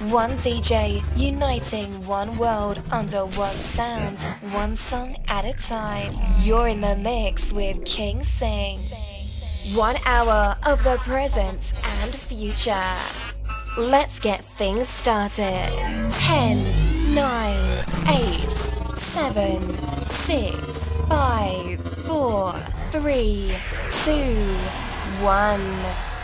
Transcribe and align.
One 0.00 0.30
DJ 0.38 1.02
uniting 1.16 2.06
one 2.06 2.38
world 2.38 2.80
under 2.92 3.26
one 3.26 3.56
sound, 3.56 4.20
one 4.52 4.76
song 4.76 5.16
at 5.26 5.44
a 5.44 5.52
time. 5.54 6.12
You're 6.42 6.68
in 6.68 6.80
the 6.80 6.94
mix 6.94 7.52
with 7.52 7.84
King 7.84 8.22
Sing. 8.22 8.78
One 9.76 9.96
hour 10.06 10.56
of 10.64 10.84
the 10.84 10.98
present 11.02 11.72
and 12.00 12.14
future. 12.14 12.94
Let's 13.76 14.20
get 14.20 14.44
things 14.44 14.88
started. 14.88 15.68
10, 16.12 17.14
9, 17.14 17.84
8, 18.08 18.52
7, 18.52 20.06
6, 20.06 20.96
5, 21.08 21.80
4, 22.06 22.52
3, 22.92 23.56
2, 23.90 24.12
1. 25.22 26.17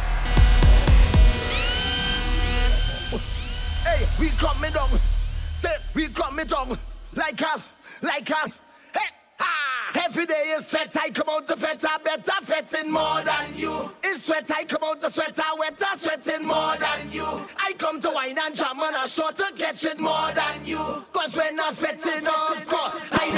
We 4.20 4.28
coming 4.30 4.72
down. 4.72 4.88
Say, 4.88 5.76
we 5.94 6.08
coming 6.08 6.46
down. 6.46 6.78
Like 7.14 7.40
a, 7.40 7.62
like 8.02 8.30
a. 8.30 8.48
Hey, 8.92 9.08
ah. 9.40 10.04
Every 10.04 10.26
day 10.26 10.54
is 10.56 10.66
sweat, 10.66 10.96
I 11.00 11.10
come 11.10 11.28
out 11.30 11.46
to 11.48 11.56
fete, 11.56 11.84
I 11.84 11.98
better 11.98 12.32
fetting 12.42 12.90
more 12.90 13.22
than 13.22 13.54
you. 13.54 13.90
It's 14.02 14.24
sweat, 14.24 14.50
I 14.50 14.64
come 14.64 14.82
out 14.82 15.00
to 15.00 15.10
sweat, 15.10 15.38
I 15.38 15.56
wetter 15.58 15.86
sweating 15.96 16.46
more 16.46 16.76
than 16.76 17.12
you. 17.12 17.24
I 17.58 17.72
come 17.78 18.00
to 18.00 18.10
wine 18.10 18.36
and 18.38 18.54
jam 18.54 18.80
and 18.80 18.96
I 18.96 19.06
sure 19.06 19.32
to 19.32 19.52
catch 19.56 19.84
it 19.84 20.00
more 20.00 20.30
than 20.32 20.64
you. 20.66 20.78
Cause 21.12 21.34
we're 21.36 21.52
not 21.52 21.74
fetting, 21.74 22.26
of 22.26 22.66
course. 22.66 23.00
I 23.12 23.30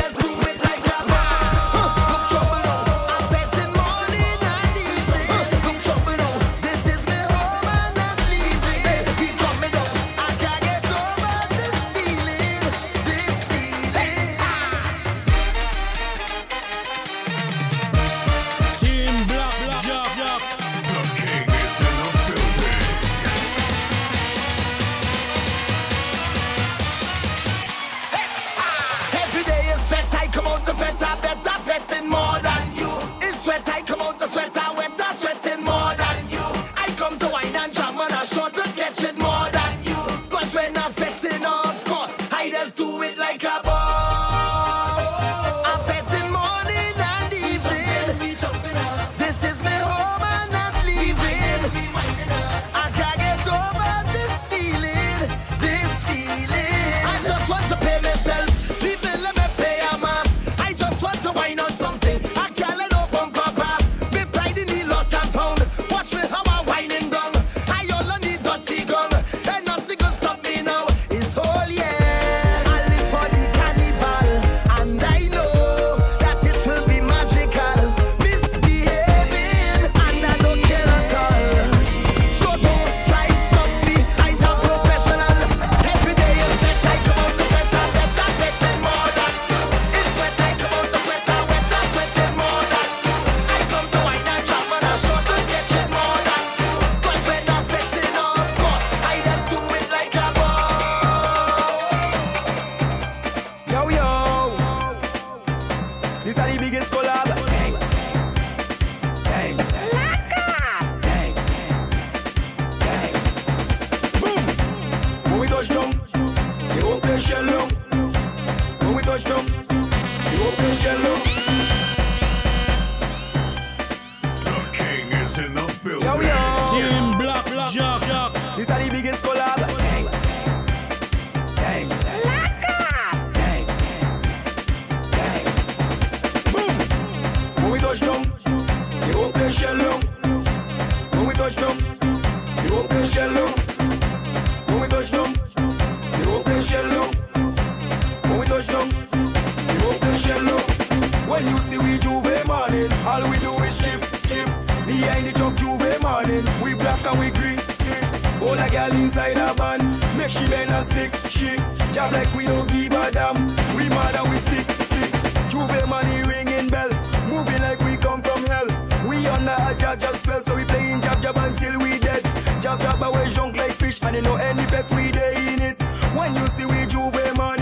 See 151.76 151.84
we 151.84 151.98
J'ouvert 151.98 152.46
morning, 152.46 152.90
all 153.04 153.22
we 153.28 153.38
do 153.38 153.52
is 153.64 153.76
chip, 153.78 154.00
chip. 154.28 154.48
Behind 154.86 155.26
the 155.26 155.32
truck 155.32 155.54
J'ouvert 155.56 156.00
morning, 156.00 156.44
we 156.62 156.74
black 156.74 157.04
and 157.04 157.18
we 157.18 157.30
green, 157.30 157.58
see. 157.58 158.00
Hold 158.38 158.60
a 158.60 158.70
girl 158.70 158.92
inside 158.92 159.36
a 159.36 159.52
van, 159.54 159.80
make 160.16 160.30
she 160.30 160.46
bend 160.46 160.70
and 160.70 160.86
stick, 160.86 161.12
she. 161.28 161.56
Job 161.92 162.12
like 162.12 162.32
we 162.34 162.46
don't 162.46 162.66
give 162.68 162.92
a 162.92 163.10
damn, 163.10 163.36
we 163.76 163.88
mad 163.90 164.14
and 164.14 164.28
we 164.30 164.38
sick, 164.38 164.70
sick. 164.80 165.12
J'ouvert 165.50 165.86
money 165.86 166.22
ringing 166.22 166.68
bell, 166.68 166.90
moving 167.28 167.60
like 167.60 167.80
we 167.80 167.96
come 167.96 168.22
from 168.22 168.44
hell. 168.46 168.68
We 169.06 169.26
under 169.26 169.56
a 169.58 169.74
jab 169.74 170.00
jab 170.00 170.16
spell, 170.16 170.40
so 170.40 170.54
we 170.54 170.64
playing 170.64 171.02
jab 171.02 171.20
jab 171.20 171.36
until 171.36 171.78
we 171.78 171.98
dead. 171.98 172.22
Jab 172.62 172.80
jab 172.80 173.02
away 173.02 173.28
junk 173.30 173.56
like 173.56 173.72
fish, 173.72 174.00
and 174.02 174.16
you 174.16 174.22
know 174.22 174.36
any 174.36 174.64
bet 174.70 174.90
we 174.94 175.10
day 175.10 175.34
in 175.52 175.60
it. 175.60 175.82
When 176.16 176.34
you 176.36 176.46
see 176.48 176.64
we 176.64 176.86
J'ouvert 176.86 177.36
morning, 177.36 177.55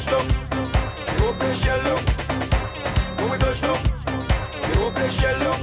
touch 0.00 0.10
down, 0.10 0.28
they 1.06 1.26
open 1.26 1.54
shell 1.54 1.82
down. 1.82 2.04
When 3.16 3.30
we 3.30 3.38
touch 3.38 3.60
down, 3.62 3.82
they 4.60 4.78
open 4.78 5.10
shell 5.10 5.38
down. 5.40 5.60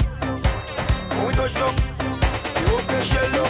When 1.10 1.28
we 1.28 1.34
touch 1.34 1.54
down, 1.54 1.76
they 1.76 2.72
open 2.74 3.04
shell 3.04 3.32
down. 3.32 3.50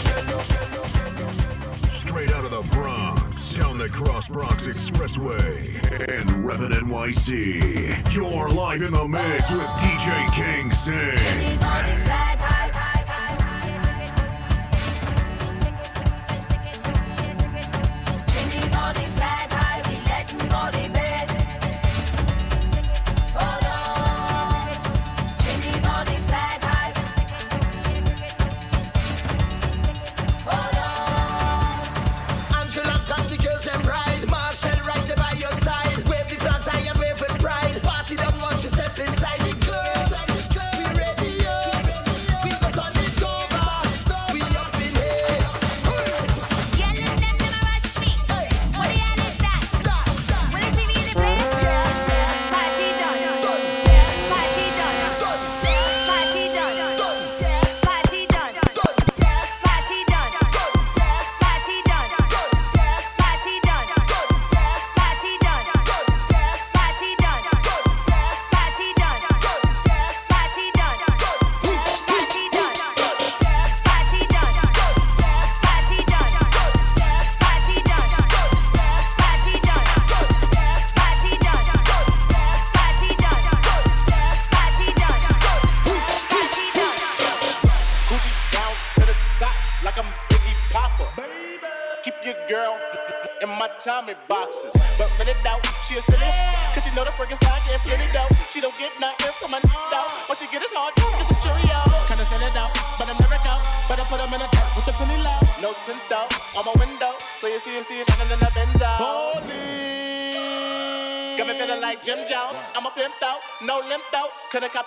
Straight 1.90 2.32
out 2.32 2.44
of 2.44 2.52
the 2.52 2.64
Bronx, 2.76 3.54
down 3.54 3.78
the 3.78 3.88
Cross 3.88 4.30
Bronx 4.30 4.68
Expressway, 4.68 5.76
and 6.10 6.30
Reppin' 6.44 6.74
NYC. 6.74 8.14
You're 8.14 8.50
live 8.50 8.82
in 8.82 8.92
the 8.92 9.08
mix 9.08 9.52
with 9.52 9.68
DJ 9.80 10.34
King 10.34 10.72
Sing. 10.72 12.33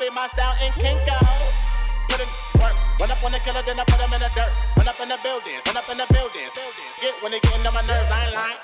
Copy 0.07 0.15
my 0.15 0.27
style 0.27 0.55
in 0.65 0.73
kink 0.73 1.01
outs. 1.11 1.69
Put 2.09 2.21
in 2.21 2.61
work. 2.61 2.75
Run 3.01 3.11
up 3.11 3.25
on 3.25 3.33
the 3.33 3.39
killer, 3.41 3.63
then 3.63 3.79
I 3.79 3.85
put 3.85 4.01
him 4.01 4.13
in 4.15 4.21
the 4.21 4.31
dirt. 4.35 4.53
Run 4.77 4.89
up 4.89 5.01
in 5.01 5.09
the 5.09 5.19
buildings, 5.23 5.63
run 5.67 5.77
up 5.77 5.89
in 5.91 5.99
the 5.99 6.07
buildings. 6.13 6.53
Get 7.01 7.15
when 7.23 7.33
they 7.33 7.41
getting 7.41 7.67
on 7.67 7.75
my 7.75 7.83
nerves, 7.83 8.11
I 8.11 8.25
ain't 8.25 8.35
lying. 8.35 8.59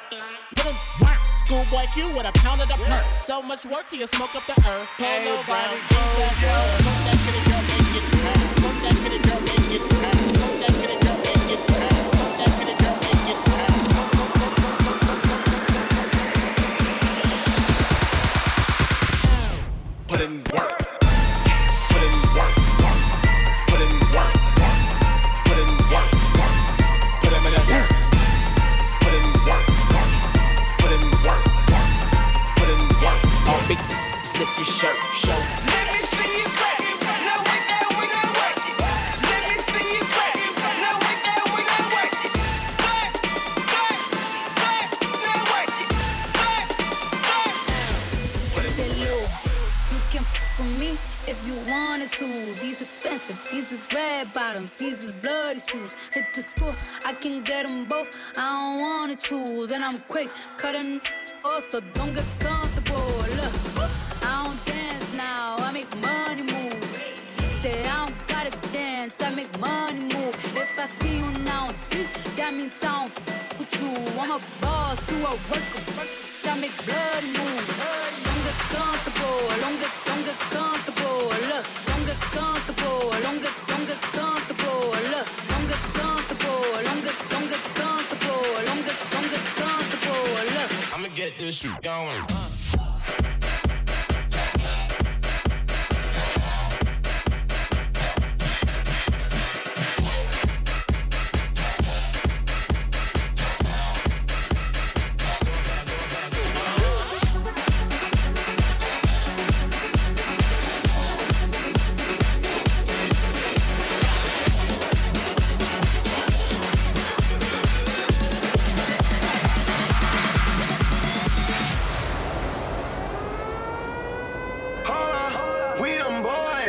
Put 0.55 0.67
him 0.67 0.77
work. 1.01 1.19
Schoolboy 1.35 1.87
Q 1.93 2.09
with 2.15 2.27
a 2.27 2.33
pound 2.41 2.61
of 2.61 2.69
the 2.69 2.79
perk. 2.85 3.07
So 3.15 3.43
much 3.43 3.67
work, 3.67 3.87
he'll 3.91 4.07
smoke 4.07 4.35
up 4.35 4.45
the 4.47 4.57
earth. 4.69 4.89
Polo 4.99 5.43
brown, 5.45 5.77
girl. 5.91 6.65
Smoke 6.81 7.03
that 7.07 7.52
shoes. 55.73 55.97
Hit 56.13 56.27
the 56.35 56.43
school, 56.43 56.75
I 57.05 57.13
can 57.15 57.43
get 57.43 57.67
them 57.67 57.85
both. 57.87 58.11
I 58.37 58.57
don't 58.57 58.81
wanna 58.81 59.17
choose, 59.17 59.73
and 59.73 59.83
I'm 59.85 59.99
quick 60.09 60.31
cutting 60.57 61.01
off, 61.45 61.65
so 61.71 61.81
don't 61.95 62.15
get 62.15 62.27
comfortable. 62.39 63.09
Look, 63.39 63.55
I 64.29 64.45
don't 64.45 64.61
dance 64.67 65.15
now, 65.17 65.57
I 65.59 65.73
make 65.73 65.91
money 66.09 66.43
move. 66.43 66.85
Say 67.61 67.81
I 67.81 68.05
don't 68.05 68.29
gotta 68.29 68.53
dance, 68.73 69.15
I 69.23 69.35
make 69.35 69.53
money 69.61 70.01
move. 70.15 70.35
If 70.63 70.71
I 70.85 70.87
see 70.99 71.19
you 71.19 71.31
now 71.45 71.69
speak, 71.85 72.09
that 72.37 72.53
means 72.55 72.73
I 72.83 72.93
don't 72.99 73.13
with 73.59 73.73
you. 73.81 73.93
I'm 74.21 74.31
a 74.37 74.39
boss, 74.61 74.99
you 75.11 75.19
a 75.25 75.33
worker, 75.49 75.83
I 76.51 76.59
make 76.61 76.77
bloody 76.87 77.31
moves. 77.39 77.73
Don't 78.27 78.43
get 78.47 78.59
comfortable, 78.75 79.41
don't 79.63 79.79
get, 79.83 79.93
don't 80.09 80.25
get 80.29 80.39
comfortable. 80.57 81.23
Look, 81.51 81.65
don't 81.89 82.05
get 82.11 82.21
comfortable, 82.37 83.11
don't 83.25 83.41
get, 83.45 83.55
don't 83.69 83.87
get 83.87 84.01
comfortable. 84.13 84.52
I'ma 90.95 91.09
get 91.15 91.39
this 91.39 91.57
shit 91.57 91.83
going. 91.83 92.42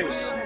nice. 0.01 0.42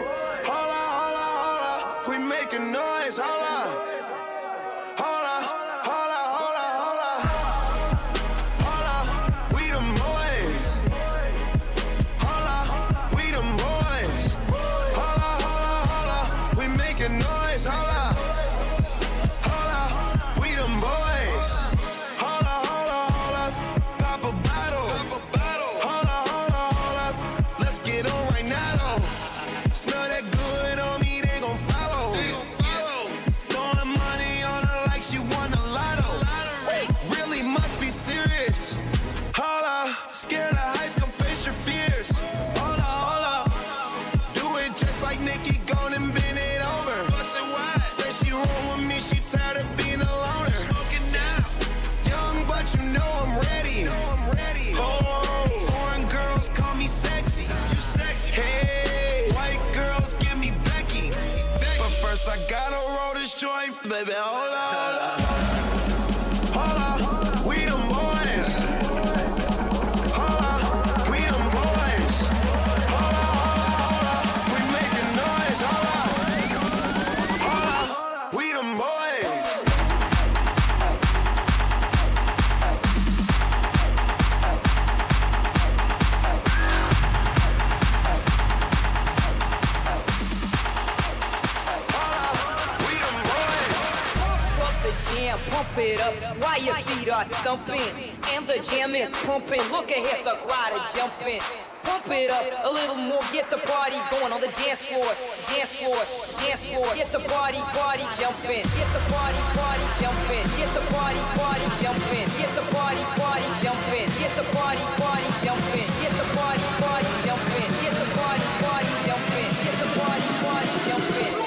Jam 98.87 98.95
is 98.95 99.11
pumping. 99.27 99.59
Look 99.71 99.91
ahead, 99.91 100.23
the 100.23 100.39
crowd 100.47 100.71
is 100.79 100.93
jumping. 100.93 101.41
Pump 101.83 102.07
it 102.07 102.31
up 102.31 102.45
a 102.63 102.71
little 102.71 102.95
more, 102.95 103.19
get 103.31 103.49
the 103.49 103.57
party 103.57 103.99
going 104.11 104.31
on 104.31 104.39
the 104.39 104.51
dance 104.55 104.85
floor, 104.85 105.07
dance 105.47 105.75
floor, 105.75 105.99
dance 106.39 106.65
floor. 106.65 106.87
Get 106.95 107.11
the 107.11 107.19
party, 107.27 107.59
party 107.75 108.03
jumping. 108.15 108.63
Get 108.63 108.89
the 108.95 109.03
party, 109.11 109.39
party 109.59 109.87
jumping. 109.99 110.45
Get 110.55 110.71
the 110.71 110.83
party, 110.95 111.19
party 111.35 111.67
jumping. 111.83 112.27
Get 112.39 112.51
the 112.55 112.63
party, 112.71 113.03
party 113.17 113.47
jumping. 113.59 114.07
Get 114.19 114.31
the 114.39 114.45
party, 114.55 114.83
party 114.99 115.27
jumping. 115.43 115.89
Get 115.99 116.13
the 116.15 116.27
party, 116.31 116.63
party 116.79 117.11
jumping. 117.27 117.71
Get 117.83 117.93
the 117.95 118.07
party, 118.15 118.47
party 118.63 118.91
jumping. 119.03 119.51
Get 119.67 119.75
the 119.83 119.89
party, 119.99 120.27
party 120.43 120.71
jumping. 120.87 121.46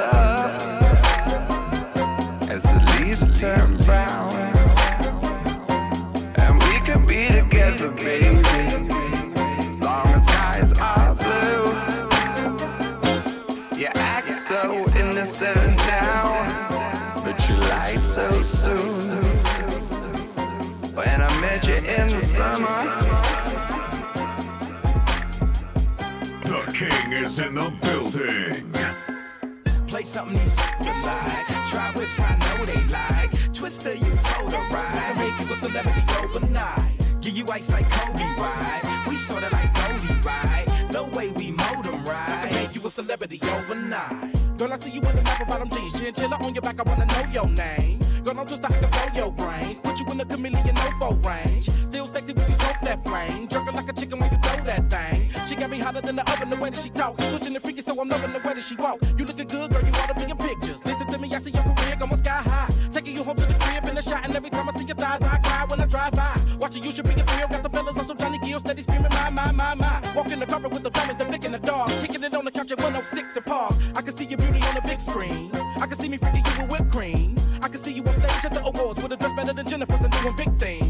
as 2.63 2.73
the 2.73 2.79
leaves 2.99 3.39
turn 3.39 3.77
brown. 3.85 4.31
And 6.35 6.61
we 6.63 6.79
could 6.85 7.07
be 7.07 7.27
together, 7.27 7.89
baby, 7.91 8.39
as 9.69 9.79
long 9.79 10.07
as 10.07 10.25
skies 10.25 10.73
are 10.79 11.15
blue. 11.15 11.73
You 13.79 13.87
act 13.95 14.35
so 14.35 14.73
innocent 14.97 15.75
now, 15.77 17.23
but 17.23 17.49
you 17.49 17.55
lied 17.55 18.05
so 18.05 18.43
soon. 18.43 18.91
When 20.95 21.21
I 21.21 21.41
met 21.41 21.67
you 21.67 21.75
in 21.75 22.07
the 22.07 22.21
summer. 22.23 22.67
The 26.43 26.71
King 26.73 27.13
is 27.13 27.39
in 27.39 27.55
the 27.55 27.71
building. 27.81 28.70
Play 30.01 30.07
something 30.07 30.37
these 30.39 30.53
suckers 30.53 30.87
like. 30.87 31.45
Try 31.69 31.91
whips, 31.95 32.19
I 32.19 32.35
know 32.35 32.65
they 32.65 32.83
like. 32.87 33.53
Twister, 33.53 33.93
you 33.93 34.17
told 34.23 34.51
her 34.51 34.75
right. 34.75 35.13
Make 35.15 35.47
you 35.47 35.53
a 35.53 35.55
celebrity 35.55 36.01
overnight. 36.17 37.21
Give 37.21 37.37
you 37.37 37.45
ice 37.51 37.69
like 37.69 37.87
Kobe, 37.87 38.23
right? 38.41 39.05
We 39.07 39.15
sorta 39.15 39.49
like 39.51 39.71
Goldie, 39.75 40.19
right? 40.25 40.65
The 40.89 41.03
way 41.03 41.29
we 41.29 41.51
mold 41.51 41.85
'em, 41.85 42.03
right? 42.03 42.51
Make 42.51 42.73
you 42.73 42.81
a 42.87 42.89
celebrity 42.89 43.39
overnight. 43.43 44.57
Girl, 44.57 44.73
I 44.73 44.77
see 44.79 44.89
you 44.89 45.01
in 45.01 45.15
the 45.17 45.21
map 45.21 45.47
bottom 45.47 45.69
jeans. 45.69 45.93
Chinchilla 45.93 46.37
on 46.43 46.55
your 46.55 46.63
back, 46.63 46.79
I 46.79 46.83
wanna 46.83 47.05
know 47.05 47.23
your 47.31 47.47
name. 47.49 47.99
Girl, 48.23 48.39
I'm 48.39 48.47
just 48.47 48.65
I 48.65 48.69
can 48.69 48.89
blow 48.89 49.07
your 49.13 49.31
brains. 49.31 49.77
Put 49.77 49.99
you 49.99 50.05
in 50.09 50.17
the 50.17 50.25
chameleon 50.25 50.73
no 50.73 50.89
foe 50.99 51.13
range. 51.29 51.69
Still 51.89 52.07
sexy 52.07 52.33
when 52.33 52.49
you 52.49 52.55
smoke 52.55 52.81
that 52.81 53.03
flame. 53.05 53.47
Jerking 53.47 53.75
like 53.75 53.89
a 53.89 53.93
chicken 53.93 54.17
when 54.17 54.31
you 54.31 54.39
throw 54.39 54.63
that 54.65 54.89
thing. 54.89 55.30
She 55.51 55.57
got 55.57 55.69
me 55.69 55.79
hotter 55.79 55.99
than 55.99 56.15
the 56.15 56.23
oven 56.31 56.49
the 56.49 56.55
way 56.55 56.69
that 56.69 56.79
she 56.81 56.89
talk. 56.89 57.19
Switching 57.23 57.51
the 57.51 57.59
freaky, 57.59 57.81
so 57.81 57.91
I'm 57.99 58.07
loving 58.07 58.31
the 58.31 58.39
way 58.39 58.53
that 58.53 58.63
she 58.63 58.73
walk. 58.77 59.01
You 59.17 59.25
looking 59.25 59.49
good, 59.49 59.69
girl, 59.69 59.83
you 59.83 59.91
ought 59.91 60.07
to 60.07 60.13
be 60.15 60.31
in 60.31 60.37
pictures. 60.37 60.79
Listen 60.85 61.07
to 61.07 61.17
me, 61.17 61.27
I 61.35 61.39
see 61.39 61.51
your 61.51 61.61
career 61.63 61.97
going 61.99 62.15
sky 62.15 62.41
high. 62.41 62.69
Taking 62.93 63.17
you 63.17 63.23
home 63.25 63.35
to 63.35 63.45
the 63.45 63.55
crib 63.55 63.83
in 63.89 63.95
the 63.95 64.01
shot, 64.01 64.23
and 64.23 64.33
every 64.33 64.49
time 64.49 64.69
I 64.69 64.79
see 64.79 64.85
your 64.85 64.95
thighs, 64.95 65.21
I 65.23 65.39
cry 65.39 65.65
when 65.67 65.81
I 65.81 65.87
drive 65.87 66.13
by. 66.13 66.39
Watching 66.57 66.85
you 66.85 66.91
should 66.93 67.03
be 67.03 67.19
a 67.19 67.25
thrill. 67.25 67.49
Got 67.49 67.63
the 67.63 67.69
fellas 67.69 67.97
on 67.97 68.07
some 68.07 68.17
Johnny 68.17 68.39
Gill, 68.39 68.61
steady 68.61 68.81
screaming, 68.81 69.09
my, 69.11 69.29
my, 69.29 69.51
my, 69.51 69.73
my. 69.73 70.13
Walking 70.15 70.39
the 70.39 70.45
carpet 70.45 70.71
with 70.71 70.83
the 70.83 70.89
drummers, 70.89 71.17
the 71.17 71.25
flicking 71.25 71.51
the 71.51 71.59
dog. 71.59 71.89
Kicking 71.99 72.23
it 72.23 72.33
on 72.33 72.45
the 72.45 72.51
couch 72.51 72.71
at 72.71 72.77
106 72.77 73.35
and 73.35 73.45
Park. 73.45 73.75
I 73.93 74.01
can 74.01 74.15
see 74.15 74.23
your 74.23 74.37
beauty 74.37 74.61
on 74.61 74.75
the 74.75 74.81
big 74.87 75.01
screen. 75.01 75.51
I 75.81 75.85
can 75.85 75.99
see 75.99 76.07
me 76.07 76.17
freaking 76.17 76.47
you 76.47 76.61
with 76.61 76.79
whipped 76.79 76.91
cream. 76.93 77.35
I 77.61 77.67
can 77.67 77.77
see 77.77 77.91
you 77.91 78.03
on 78.05 78.13
stage 78.13 78.45
at 78.45 78.53
the 78.53 78.63
awards 78.63 79.03
with 79.03 79.11
a 79.11 79.17
dress 79.17 79.33
better 79.33 79.51
than 79.51 79.67
Jennifer's 79.67 79.99
and 79.99 80.13
doing 80.13 80.33
big 80.37 80.57
things. 80.57 80.80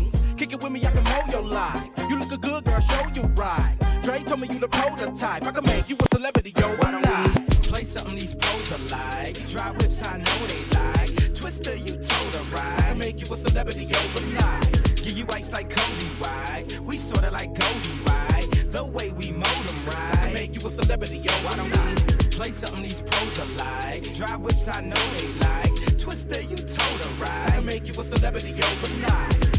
Celebrity 13.62 13.96
overnight. 13.96 14.96
Give 14.96 15.16
you 15.16 15.26
ice 15.30 15.52
like 15.52 15.70
Kobe, 15.70 16.10
right? 16.20 16.66
We 16.82 16.98
sorta 16.98 17.30
like 17.30 17.54
Goldie, 17.54 18.00
right? 18.08 18.48
The 18.72 18.84
way 18.84 19.12
we 19.12 19.32
mold 19.32 19.66
'em, 19.70 19.86
right? 19.86 20.14
I 20.14 20.16
can 20.16 20.34
make 20.34 20.56
you 20.56 20.66
a 20.66 20.70
celebrity, 20.70 21.18
yo. 21.20 21.32
Why 21.46 21.56
don't 21.56 21.70
we 21.70 22.28
play 22.30 22.50
something 22.50 22.82
these 22.82 23.04
pros 23.04 23.40
are 23.40 23.46
like? 23.58 24.16
Dry 24.16 24.36
whips, 24.36 24.68
I 24.68 24.82
know 24.82 25.04
they 25.16 25.28
like. 25.46 26.00
Twister, 26.00 26.42
you 26.42 26.56
told 26.56 27.02
her 27.02 27.24
right. 27.24 27.50
I 27.50 27.52
can 27.52 27.66
make 27.66 27.88
you 27.88 27.94
a 28.02 28.04
celebrity 28.04 28.54
overnight. 28.54 29.52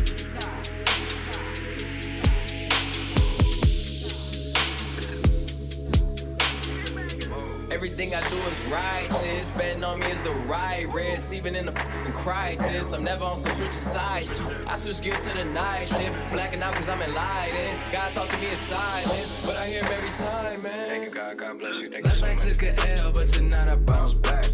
Everything 7.70 8.14
I 8.14 8.28
do 8.28 8.36
is 8.36 8.60
righteous. 8.70 9.50
Betting 9.50 9.82
on 9.82 9.98
me 10.00 10.06
is 10.06 10.20
the 10.20 10.30
right 10.46 10.86
risk. 10.92 11.32
Even 11.32 11.56
in 11.56 11.68
a 11.68 11.72
fing 12.12 12.22
crisis, 12.22 12.92
I'm 12.92 13.04
never 13.04 13.24
on 13.24 13.36
some 13.36 13.52
switching 13.52 13.72
sides. 13.72 14.40
I 14.66 14.76
switch 14.76 15.02
gears 15.02 15.20
to 15.22 15.36
the 15.36 15.44
night 15.44 15.88
shift. 15.88 16.16
Blacking 16.30 16.62
out 16.62 16.74
cause 16.74 16.88
I'm 16.88 17.00
enlightened. 17.02 17.78
God 17.92 18.12
talk 18.12 18.28
to 18.28 18.38
me 18.38 18.50
in 18.50 18.56
silence, 18.56 19.32
but 19.44 19.56
I 19.56 19.66
hear 19.66 19.82
him 19.82 19.92
every 19.92 20.24
time, 20.24 20.62
man. 20.62 20.88
Thank 20.88 21.04
you, 21.04 21.14
God. 21.14 21.38
God 21.38 21.58
bless 21.58 21.76
you. 21.76 21.90
Thank 21.90 22.06
Last 22.06 22.22
night 22.22 22.38
took 22.38 22.62
a 22.62 23.00
L, 23.00 23.12
but 23.12 23.28
tonight 23.28 23.72
I 23.72 23.76
bounce 23.76 24.14
back. 24.14 24.46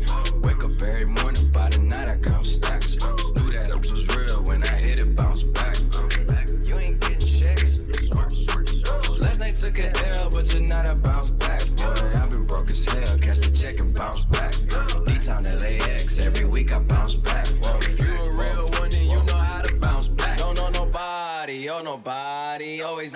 Wake 0.43 0.65
up 0.65 0.83
every 0.83 1.07
morning, 1.07 1.51
by 1.51 1.69
the 1.69 1.79
night 1.79 2.11
I 2.11 2.17
count 2.17 2.47
stacks. 2.47 2.97
Knew 2.97 3.53
that 3.53 3.71
it 3.71 3.77
was 3.77 4.17
real 4.17 4.43
when 4.45 4.63
I 4.63 4.77
hit 4.77 4.99
it, 4.99 5.17
bounce 5.17 5.43
back. 5.43 5.77
You 6.67 6.79
ain't 6.79 7.01
getting 7.01 7.27
checks. 7.27 7.81
Last 9.19 9.41
night 9.41 9.57
took 9.57 9.79
a 9.79 10.17
L, 10.17 10.31
but 10.31 10.45
tonight 10.45 10.89
I 10.89 10.95
bounce 10.95 11.31
back. 11.31 11.38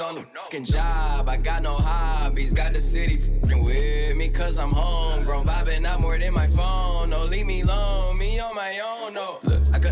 Always 0.01 0.17
on 0.17 0.25
the 0.25 0.41
fucking 0.41 0.65
job. 0.65 1.29
I 1.29 1.37
got 1.37 1.63
no 1.63 1.75
hobbies. 1.75 2.55
Got 2.55 2.73
the 2.73 2.81
city 2.81 3.19
fing 3.19 3.63
with 3.63 4.17
me, 4.17 4.31
cause 4.31 4.57
I'm 4.57 4.71
homegrown. 4.71 5.47
Vibing 5.47 5.85
out 5.87 6.01
more 6.01 6.19
than 6.19 6.33
my 6.33 6.47
phone. 6.47 7.11
No, 7.11 7.25
leave 7.25 7.45
me 7.45 7.61
alone. 7.61 8.17
Me 8.17 8.41
on 8.41 8.55
my 8.55 8.81
own, 8.81 9.13
no. 9.13 9.41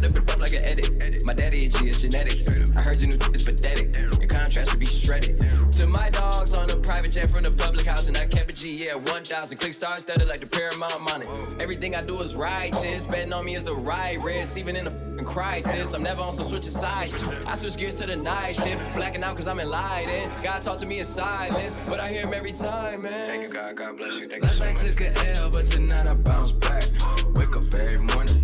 Cut 0.00 0.14
the 0.14 0.36
like 0.38 0.54
an 0.54 0.64
edit. 0.64 1.24
My 1.26 1.34
daddy 1.34 1.66
a 1.66 1.68
G 1.68 1.90
is 1.90 2.00
genetics. 2.00 2.48
I 2.74 2.80
heard 2.80 3.00
your 3.00 3.10
new 3.10 3.32
is 3.34 3.42
pathetic. 3.42 3.94
Your 3.98 4.28
contrast 4.28 4.70
should 4.70 4.80
be 4.80 4.86
shredded. 4.86 5.38
To 5.72 5.86
my 5.86 6.08
dogs 6.08 6.54
on 6.54 6.70
a 6.70 6.76
private 6.76 7.12
jet 7.12 7.28
from 7.28 7.42
the 7.42 7.50
public 7.50 7.84
house, 7.84 8.08
and 8.08 8.16
I 8.16 8.24
kept 8.24 8.48
a 8.50 8.54
G, 8.54 8.86
yeah, 8.86 8.94
1,000 8.94 9.58
click 9.58 9.74
stars 9.74 10.00
studded 10.00 10.26
like 10.26 10.40
the 10.40 10.46
Paramount 10.46 11.02
money. 11.02 11.26
Everything 11.58 11.94
I 11.94 12.00
do 12.02 12.18
is 12.20 12.34
righteous. 12.34 13.04
Betting 13.04 13.32
on 13.34 13.44
me 13.44 13.56
is 13.56 13.62
the 13.62 13.74
right 13.74 14.18
risk, 14.22 14.56
even 14.56 14.74
in 14.74 14.86
a 14.86 14.90
fing 15.20 15.24
crisis. 15.26 15.94
I'm 15.94 16.02
never 16.02 16.22
on 16.22 16.32
some 16.32 16.46
switching 16.46 16.70
sides. 16.70 17.22
I 17.46 17.54
switch 17.54 17.76
gears 17.76 17.96
to 17.96 18.06
the 18.06 18.16
night 18.16 18.56
shift, 18.56 18.82
blacking 18.94 19.22
out 19.22 19.36
cause 19.36 19.46
I'm 19.46 19.60
enlightened. 19.60 20.32
God 20.42 20.62
talk 20.62 20.78
to 20.78 20.86
me 20.86 20.98
in 20.98 21.04
silence, 21.04 21.76
but 21.88 22.00
I 22.00 22.08
hear 22.08 22.22
him 22.22 22.34
every 22.34 22.52
time, 22.52 23.02
man. 23.02 23.28
Thank 23.28 23.42
you, 23.42 23.48
God. 23.48 23.76
God 23.76 23.96
bless 23.96 24.14
you. 24.14 24.28
Thank 24.28 24.44
Last 24.44 24.60
night 24.60 24.76
took 24.76 25.00
a 25.00 25.36
L, 25.36 25.50
but 25.50 25.64
tonight 25.66 26.08
I 26.08 26.14
bounce 26.14 26.52
back. 26.52 26.84
Wake 27.34 27.56
up 27.56 27.74
every 27.74 27.98
morning, 27.98 28.39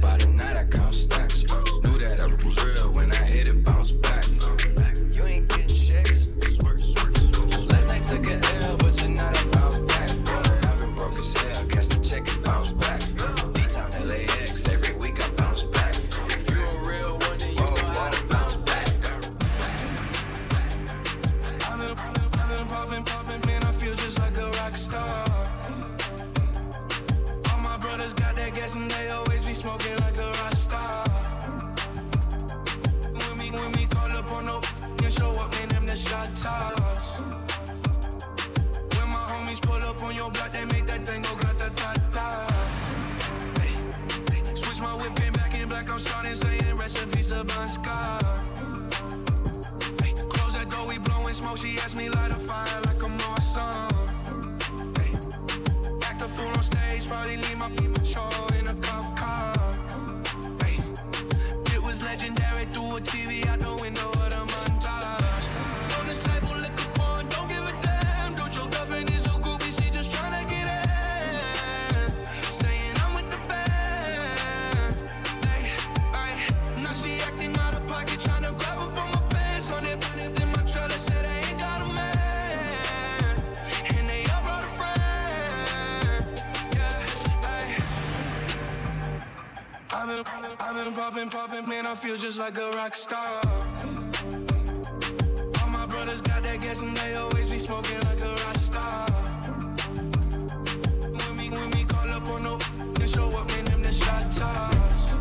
I 91.87 91.95
feel 91.95 92.17
just 92.17 92.37
like 92.37 92.59
a 92.59 92.69
rock 92.73 92.97
star. 92.97 93.41
All 95.63 95.69
my 95.71 95.87
brothers 95.87 96.21
got 96.21 96.43
that 96.43 96.59
gas 96.59 96.81
and 96.81 96.97
they 96.97 97.15
always 97.15 97.49
be 97.49 97.59
smoking 97.59 98.01
like 98.01 98.21
a 98.21 98.35
rock 98.45 98.57
star. 98.57 99.07
When 101.13 101.37
we, 101.37 101.49
when 101.49 101.71
we 101.71 101.85
call 101.85 102.11
up 102.11 102.27
on 102.27 102.43
no, 102.43 102.59
they 102.95 103.07
show 103.07 103.29
up 103.29 103.49
in 103.57 103.65
them 103.67 103.83
the 103.83 103.93
shot 103.93 104.33
toss. 104.33 105.15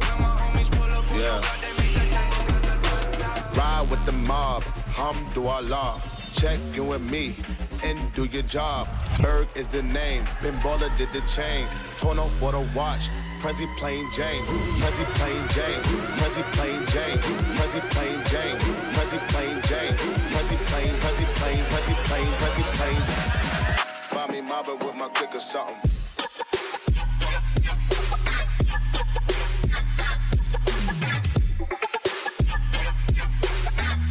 Now 0.00 0.18
my 0.20 0.36
homies 0.40 0.70
pull 0.72 0.90
up 0.90 1.10
on 1.10 1.20
Yeah. 1.20 1.38
no, 1.38 1.52
they 1.60 1.72
make 1.82 1.94
that 2.10 2.32
thing 2.32 3.54
go 3.54 3.60
Ride 3.60 3.86
with 3.90 4.06
the 4.06 4.12
mob, 4.12 4.62
Hamdulillah. 4.96 6.00
Check 6.40 6.58
in 6.74 6.86
with 6.88 7.02
me 7.02 7.36
and 7.82 7.98
do 8.14 8.24
your 8.24 8.42
job. 8.42 8.86
Ferg 9.18 9.54
is 9.54 9.68
the 9.68 9.82
name, 9.82 10.26
Ben 10.42 10.54
Baller 10.60 10.96
did 10.96 11.12
the 11.12 11.20
chain. 11.28 11.66
Tono 11.98 12.24
for 12.40 12.52
the 12.52 12.66
watch, 12.74 13.10
Prezi 13.44 13.66
plain 13.76 14.08
Jane. 14.10 14.42
Prezi 14.80 15.04
plain 15.16 15.42
Jane, 15.54 15.82
Prezi 16.16 16.42
plain 16.54 16.80
Jane, 16.88 17.18
Prezi 17.56 17.80
plain 17.90 18.18
Jane, 18.32 18.58
Prezi 18.94 19.18
plain 19.28 19.60
Jane, 19.68 19.94
Prezi 20.32 20.56
plain, 20.70 20.94
Prezi 21.02 21.26
plain, 21.36 21.64
Prezi 21.68 21.94
plain, 22.08 22.26
Prezi 22.40 22.62
plain. 22.76 23.00
Find 24.08 24.30
me 24.32 24.40
mobbing 24.40 24.78
with 24.78 24.96
my 24.96 25.08
click 25.08 25.34
or 25.34 25.40
something. 25.40 25.76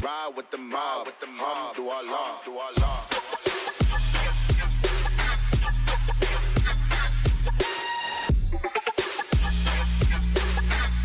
Ride 0.04 0.34
with 0.38 0.52
the 0.52 0.58
mob, 0.60 1.08
with 1.08 1.20
the 1.20 1.26
mob, 1.26 1.76
do 1.76 1.90
Allah, 1.90 2.40
do 2.46 2.52
Allah. 2.52 3.43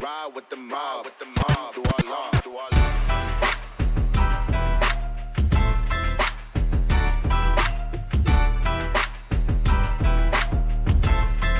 Ride 0.08 0.32
with 0.34 0.48
the 0.48 0.56
mob, 0.56 1.04
with 1.04 1.18
the 1.18 1.26
mob, 1.26 1.74
do 1.74 1.82
Allah, 1.82 2.40
do 2.42 2.56
Allah. 2.56 2.86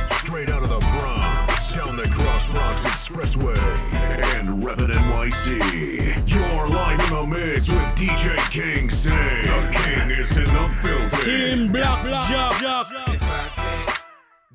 Straight 0.09 0.49
out 0.49 0.63
of 0.63 0.71
the 0.71 0.79
Bronx, 0.79 1.73
down 1.75 1.97
the 1.99 2.09
Cross 2.09 2.49
Bronx 2.49 2.85
Expressway, 2.85 3.59
and 4.39 4.63
Reppin' 4.63 4.93
NYC. 4.93 6.31
You're 6.33 6.69
live 6.69 7.01
in 7.01 7.11
the 7.17 7.27
mix 7.27 7.69
with 7.69 7.95
DJ 7.97 8.39
King 8.51 8.89
Sing. 8.89 9.13
The 9.13 9.69
King 9.73 10.11
is 10.11 10.39
in 10.39 10.45
the 10.45 10.71
building. 10.83 11.21
Team 11.21 11.71
Black, 11.71 12.03
Jack, 12.31 12.63
Jack. 12.63 12.87
If 13.09 13.23
I 13.23 13.51
can't 13.57 14.03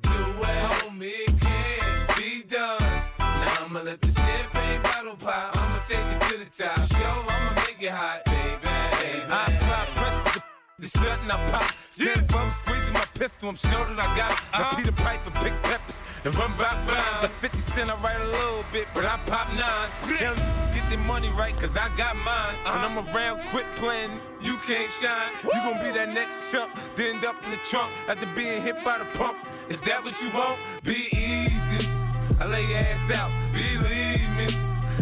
do 0.02 0.10
it, 0.10 0.58
homie, 0.72 1.26
can't 1.26 1.26
be 1.26 1.26
done. 1.26 1.33
Let 3.94 4.00
the 4.00 4.20
champagne 4.20 4.82
bottle 4.82 5.14
pop. 5.14 5.56
I'ma 5.56 5.78
take 5.86 5.98
it 5.98 6.20
to 6.22 6.38
the 6.38 6.64
top. 6.64 6.84
Show, 6.98 7.24
I'ma 7.28 7.54
make 7.54 7.80
it 7.80 7.92
hot, 7.92 8.24
baby. 8.24 9.22
I 9.30 9.54
apply 9.54 9.86
pressure 9.94 10.40
to 10.40 10.44
the 10.80 10.88
stunt 10.88 11.22
and 11.22 11.30
I 11.30 11.50
pop. 11.52 11.72
Stand 11.92 12.24
up, 12.24 12.34
I'm 12.34 12.50
squeezing 12.50 12.92
my 12.92 13.04
pistol. 13.14 13.50
I'm 13.50 13.54
sure 13.54 13.86
that 13.86 13.96
I 13.96 14.16
got 14.18 14.32
it. 14.32 14.38
I 14.52 14.62
uh-huh. 14.62 14.76
Peter 14.76 14.90
Piper, 14.90 15.30
big 15.44 15.54
peppers, 15.62 16.02
and 16.24 16.34
run 16.34 16.50
rock 16.58 16.74
rhymes. 16.88 17.22
Like 17.22 17.30
50 17.38 17.58
Cent, 17.60 17.88
I 17.88 17.94
write 18.02 18.20
a 18.20 18.26
little 18.26 18.64
bit, 18.72 18.88
but 18.94 19.04
I 19.04 19.16
pop 19.26 19.46
nines. 19.54 20.18
Tell 20.18 20.34
get 20.74 20.90
their 20.90 20.98
money 20.98 21.28
right, 21.28 21.56
cause 21.56 21.76
I 21.76 21.86
got 21.96 22.16
mine. 22.16 22.56
Uh-huh. 22.66 22.74
And 22.74 22.98
I'm 22.98 22.98
around, 22.98 23.46
quit 23.50 23.66
playing. 23.76 24.18
You 24.40 24.56
can't 24.66 24.90
shine. 24.90 25.30
You 25.44 25.52
gon' 25.52 25.78
be 25.84 25.92
that 25.92 26.08
next 26.08 26.50
chump, 26.50 26.76
then 26.96 27.14
end 27.14 27.24
up 27.24 27.36
in 27.44 27.52
the 27.52 27.58
trunk 27.58 27.92
after 28.08 28.26
being 28.34 28.60
hit 28.60 28.82
by 28.84 28.98
the 28.98 29.06
pump. 29.16 29.38
Is 29.68 29.80
that 29.82 30.02
what 30.02 30.20
you 30.20 30.32
want? 30.32 30.58
Be 30.82 31.06
easy. 31.14 32.03
I 32.40 32.46
lay 32.46 32.66
your 32.66 32.78
ass 32.78 33.10
out, 33.12 33.30
believe 33.52 34.28
me. 34.36 34.46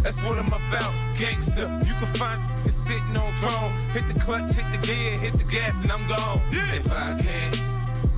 That's 0.03 0.21
what 0.23 0.39
I'm 0.39 0.47
about, 0.47 0.95
gangster. 1.17 1.67
You 1.87 1.95
can 1.95 2.15
find 2.15 2.41
me 2.65 2.71
sitting 2.71 3.17
on 3.17 3.37
throne. 3.39 3.73
Hit 3.95 4.13
the 4.13 4.19
clutch, 4.21 4.51
hit 4.53 4.71
the 4.73 4.79
gear, 4.79 5.19
hit 5.19 5.35
the 5.35 5.45
gas, 5.45 5.75
and 5.83 5.93
I'm 5.93 6.07
gone. 6.09 6.43
If 6.51 6.91
I 6.91 7.19
can't 7.21 7.55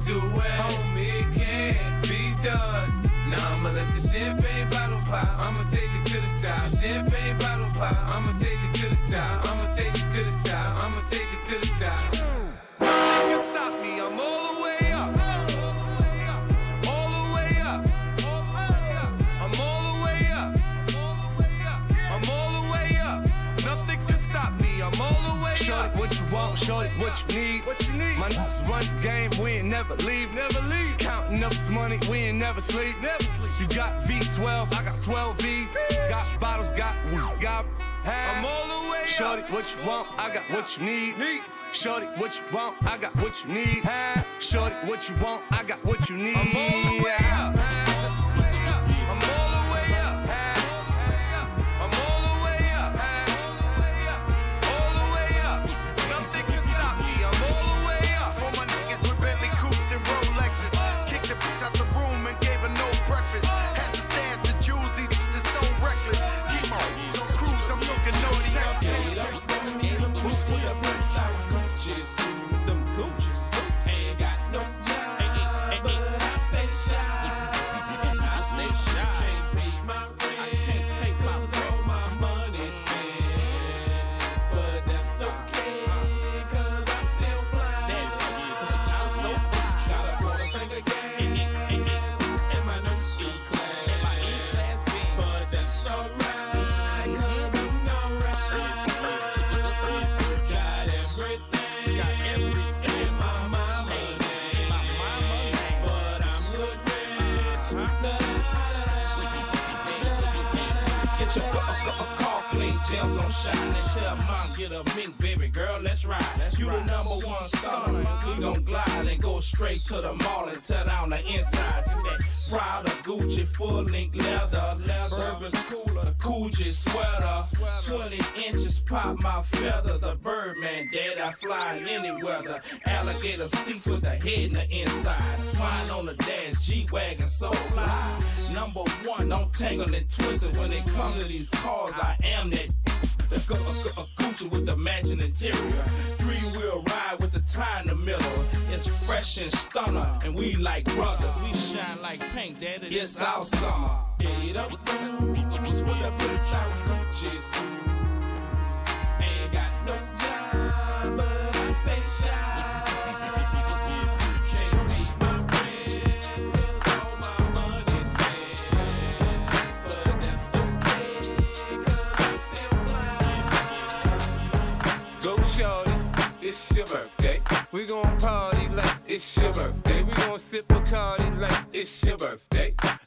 do 0.07 0.17
it, 0.17 0.55
homie, 0.61 1.23
it 1.23 1.35
can't 1.35 2.09
be 2.09 2.35
done. 2.43 3.11
Now 3.29 3.53
I'ma 3.53 3.71
let 3.71 3.93
the 3.95 4.09
champagne 4.09 4.69
bottle 4.71 5.01
pop. 5.07 5.29
I'ma 5.39 5.65
take 5.71 5.91
it 5.91 6.07
to 6.07 6.21
the 6.21 6.47
top. 6.47 6.67
Champagne 6.81 7.39
bottle 7.39 7.71
pop. 7.75 7.97
I'ma 8.15 8.39
take 8.39 8.59
it 8.63 8.75
to 8.75 8.89
the 8.89 9.13
top. 9.13 9.51
I'ma 9.51 9.75
take 9.75 9.95
it 9.95 10.09
to 10.15 10.25
the 10.25 10.49
top. 10.49 10.85
I'ma 10.85 11.03
take 11.11 11.29
it 11.33 11.45
to 11.49 11.61
the 11.61 11.85
top. 11.85 12.54
My 28.25 28.31
run 28.67 28.85
game, 29.03 29.31
we 29.39 29.51
ain't 29.51 29.69
never 29.69 29.95
leave, 29.97 30.35
never 30.35 30.61
leave. 30.63 30.97
Counting 30.97 31.45
up 31.45 31.53
this 31.53 31.69
money, 31.69 31.99
we 32.09 32.21
ain't 32.21 32.39
never 32.39 32.63
sleep, 32.63 32.99
never 33.03 33.23
sleep. 33.23 33.61
You 33.61 33.67
got 33.77 34.03
V12, 34.05 34.73
I 34.73 34.83
got 34.83 35.03
12 35.03 35.41
V's. 35.41 35.77
Got 36.09 36.41
bottles, 36.41 36.73
got 36.73 36.97
weed, 37.13 37.39
got 37.39 37.67
I'm 38.07 38.47
all 38.47 38.67
the 38.67 38.91
way 38.91 39.01
up. 39.01 39.07
Shorty, 39.09 39.43
what 39.53 39.77
you 39.77 39.87
want, 39.87 40.09
I 40.19 40.33
got 40.33 40.43
what 40.45 40.79
you 40.79 40.87
need. 40.87 41.43
Shorty, 41.73 42.07
what 42.17 42.35
you 42.35 42.45
want, 42.51 42.77
I 42.87 42.97
got 42.97 43.15
what 43.17 43.45
you 43.45 43.53
need. 43.53 43.83
Shorty, 44.39 44.75
what 44.87 45.07
you 45.07 45.17
want, 45.17 45.43
I 45.51 45.63
got 45.63 45.85
what 45.85 46.09
you 46.09 46.17
need. 46.17 46.35
I'm 46.35 46.57
all 46.57 46.97
the 46.97 47.05
way 47.05 47.17
up. 47.31 47.74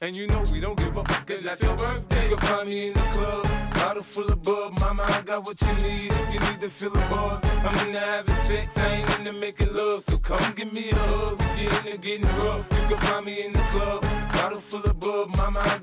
And 0.07 0.15
you 0.15 0.25
know 0.25 0.41
we 0.53 0.61
don't 0.61 0.79
give 0.79 0.95
a 0.95 1.03
fuck, 1.03 1.29
it's 1.29 1.61
your 1.61 1.75
birthday. 1.75 2.29
You 2.29 2.37
can 2.37 2.47
find 2.47 2.69
me 2.69 2.87
in 2.87 2.93
the 2.93 2.99
club, 3.11 3.45
bottle 3.73 4.03
full 4.03 4.31
of 4.31 4.41
bub. 4.41 4.79
Mama, 4.79 5.03
I 5.05 5.21
got 5.21 5.43
what 5.43 5.59
you 5.61 5.73
need 5.85 6.13
if 6.13 6.33
you 6.33 6.39
need 6.39 6.61
to 6.61 6.69
feel 6.69 6.91
the 6.91 6.99
buzz. 7.09 7.43
I'm 7.43 7.87
into 7.87 7.99
having 7.99 8.35
sex, 8.35 8.77
I 8.77 8.87
ain't 8.87 9.19
into 9.19 9.33
making 9.33 9.73
love. 9.73 10.05
So 10.05 10.17
come 10.19 10.53
give 10.55 10.71
me 10.71 10.91
a 10.91 10.95
hug, 10.95 11.43
you're 11.59 11.73
into 11.73 11.97
getting 11.97 12.25
rough. 12.37 12.65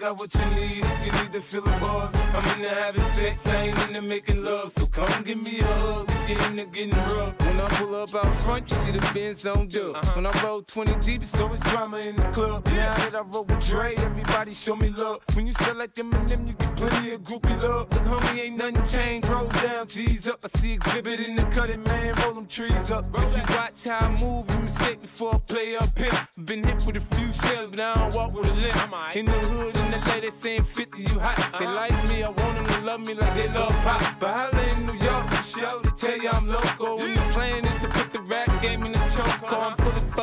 Got 0.04 0.18
what 0.18 0.34
you 0.34 0.60
need 0.60 0.84
if 0.84 1.06
you 1.06 1.12
need 1.22 1.32
to 1.32 1.40
feel 1.40 1.62
the 1.62 1.70
buzz. 1.80 2.14
I'm 2.34 2.58
into 2.58 2.68
having 2.68 3.02
sex, 3.02 3.46
I 3.46 3.68
ain't 3.68 3.78
into 3.88 4.02
making 4.02 4.42
love. 4.42 4.70
So 4.72 4.86
come 4.86 5.22
give 5.22 5.42
me 5.42 5.60
a 5.60 5.64
hug, 5.64 6.10
if 6.28 6.28
you're 6.28 6.50
into 6.50 6.66
getting 6.66 6.90
rough. 6.90 7.34
When 7.40 7.60
I 7.60 7.68
pull 7.78 7.94
up 7.94 8.14
out 8.14 8.40
front, 8.42 8.68
you 8.68 8.76
see 8.76 8.90
the 8.90 9.10
Benz 9.14 9.46
on 9.46 9.66
dub. 9.66 10.04
When 10.14 10.26
I 10.26 10.42
roll 10.42 10.62
20 10.62 10.96
deep, 10.96 11.22
it's 11.22 11.40
always 11.40 11.60
drama 11.60 11.98
in 11.98 12.16
the 12.16 12.24
club. 12.24 12.66
Now 12.66 12.94
that 12.94 13.14
I 13.14 13.20
roll 13.22 13.44
with 13.44 13.66
Dre, 13.66 13.94
everybody 13.96 14.52
show 14.52 14.76
me 14.76 14.90
love. 14.90 15.20
When 15.34 15.46
you 15.46 15.54
sell 15.54 15.76
like 15.76 15.94
them 15.94 16.12
and 16.12 16.28
them, 16.28 16.46
you 16.46 16.52
get 16.52 16.76
plenty 16.76 17.12
of 17.12 17.22
groupie 17.22 17.62
love. 17.62 17.90
Look, 17.92 18.02
homie, 18.02 18.40
ain't 18.40 18.58
nothing 18.58 18.84
changed. 18.84 19.28
Roll 19.28 19.48
down, 19.48 19.86
G's 19.86 20.28
up. 20.28 20.40
I 20.44 20.58
see 20.58 20.74
exhibit 20.74 21.26
in 21.26 21.36
the 21.36 21.44
cutting, 21.44 21.82
man. 21.82 22.12
Roll 22.22 22.34
them 22.34 22.46
trees 22.46 22.90
up. 22.90 23.06
If 23.14 23.36
you 23.36 23.56
watch 23.56 23.84
how 23.84 24.00
I 24.00 24.20
move, 24.20 24.50
you 24.50 24.60
mistake 24.60 25.00
before 25.00 25.36
I 25.36 25.38
play 25.38 25.76
up 25.76 25.98
here. 25.98 26.28
Been 26.44 26.62
hit 26.62 26.84
with 26.86 26.96
a 26.96 27.14
few 27.16 27.32
shells, 27.32 27.70
but 27.70 27.80
I 27.80 27.94
don't 27.94 28.14
walk 28.14 28.34
with 28.34 28.50
a 28.50 28.54
limp. 28.54 29.16
In 29.16 29.24
the 29.26 29.32
hood, 29.32 29.76
in 29.76 29.93
the 30.00 30.10
lady 30.10 30.30
saying 30.30 30.64
50, 30.64 31.02
you 31.02 31.08
hot. 31.18 31.36
They 31.58 31.66
uh-huh. 31.66 31.74
like 31.74 32.08
me, 32.08 32.22
I 32.22 32.28
want 32.28 32.38
them 32.38 32.66
to 32.66 32.80
love 32.82 33.00
me 33.00 33.14
like 33.14 33.34
they 33.36 33.48
love 33.48 33.74
pop. 33.82 34.02
But 34.20 34.36
holla 34.36 34.62
in 34.72 34.86
New 34.86 34.94
York, 34.94 35.32
show, 35.44 35.80
they 35.82 35.90
tell 35.90 36.18
you 36.18 36.30
I'm 36.30 36.48
local. 36.48 37.00
And 37.02 37.16
the 37.16 37.22
plan 37.32 37.64
is 37.64 37.80
to 37.82 37.88
put 37.88 38.12
the 38.12 38.20
rap 38.20 38.62
game 38.62 38.84
in 38.84 38.92
the 38.92 38.98
choke. 39.14 39.52
I'm 39.52 39.76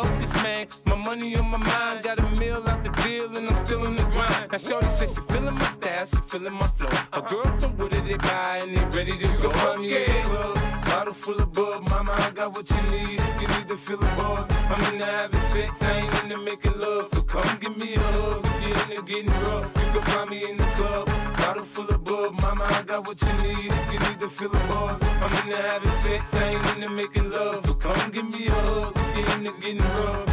focused, 0.03 0.35
man. 0.35 0.67
My 0.85 0.95
money 0.95 1.35
on 1.37 1.49
my 1.49 1.57
mind, 1.57 2.03
got 2.03 2.19
a 2.19 2.39
meal 2.39 2.63
out 2.67 2.83
the 2.83 2.89
deal, 3.03 3.35
and 3.37 3.49
I'm 3.49 3.65
still 3.65 3.85
in 3.85 3.95
the 3.95 4.03
grind. 4.03 4.51
Now, 4.51 4.57
Shorty 4.57 4.89
says 4.89 5.15
she 5.15 5.21
feeling 5.33 5.55
my 5.55 5.65
style, 5.65 6.05
she 6.05 6.17
feeling 6.27 6.53
my 6.53 6.67
flow. 6.67 6.89
A 7.13 7.21
girl 7.21 7.59
from 7.59 7.77
Wooded, 7.77 8.05
they 8.05 8.17
buy, 8.17 8.59
and 8.61 8.75
they 8.75 8.97
ready 8.97 9.17
to 9.17 9.27
go. 9.37 9.49
In 9.73 9.89
the 9.89 10.21
club, 10.23 10.55
bottle 10.85 11.13
full 11.13 11.41
of 11.41 11.51
bub. 11.53 11.89
Mama, 11.89 12.13
I 12.15 12.31
got 12.31 12.53
what 12.53 12.69
you 12.69 12.81
need 12.91 13.21
you 13.41 13.47
need 13.47 13.67
to 13.67 13.77
feel 13.77 13.97
the 13.97 14.05
buzz. 14.17 14.49
I'm 14.69 14.93
into 14.93 15.05
having 15.05 15.39
sex, 15.39 15.81
I 15.81 15.99
ain't 16.01 16.23
into 16.23 16.37
making 16.37 16.77
love. 16.79 17.07
So 17.07 17.21
come 17.21 17.57
give 17.59 17.75
me 17.77 17.95
a 17.95 17.99
hug 17.99 18.45
if 18.45 18.61
you're 18.61 18.97
into 18.97 19.01
getting 19.03 19.31
rough. 19.45 19.65
You 19.77 19.91
can 19.93 20.01
find 20.01 20.29
me 20.29 20.49
in 20.49 20.57
the 20.57 20.63
club, 20.77 21.09
bottle 21.51 21.65
full 21.65 21.89
of 21.89 22.03
bub. 22.03 22.41
Mama, 22.41 22.65
I 22.65 22.81
got 22.83 23.07
what 23.07 23.21
you 23.21 23.33
need 23.43 23.71
if 23.71 23.93
you 23.93 23.99
need 23.99 24.19
to 24.19 24.29
feel 24.29 24.49
the 24.49 24.59
buzz. 24.69 25.01
I'm 25.03 25.33
into 25.39 25.61
having 25.61 25.91
sex, 25.91 26.33
I 26.35 26.49
ain't 26.49 26.65
into 26.75 26.89
making 26.89 27.29
love. 27.31 27.59
So 27.65 27.73
come 27.73 28.11
give 28.11 28.25
me 28.33 28.47
a 28.47 28.51
hug 28.51 28.93
if 28.95 29.15
you're 29.17 29.37
into 29.37 29.51
getting 29.59 29.79
rough. 29.99 30.27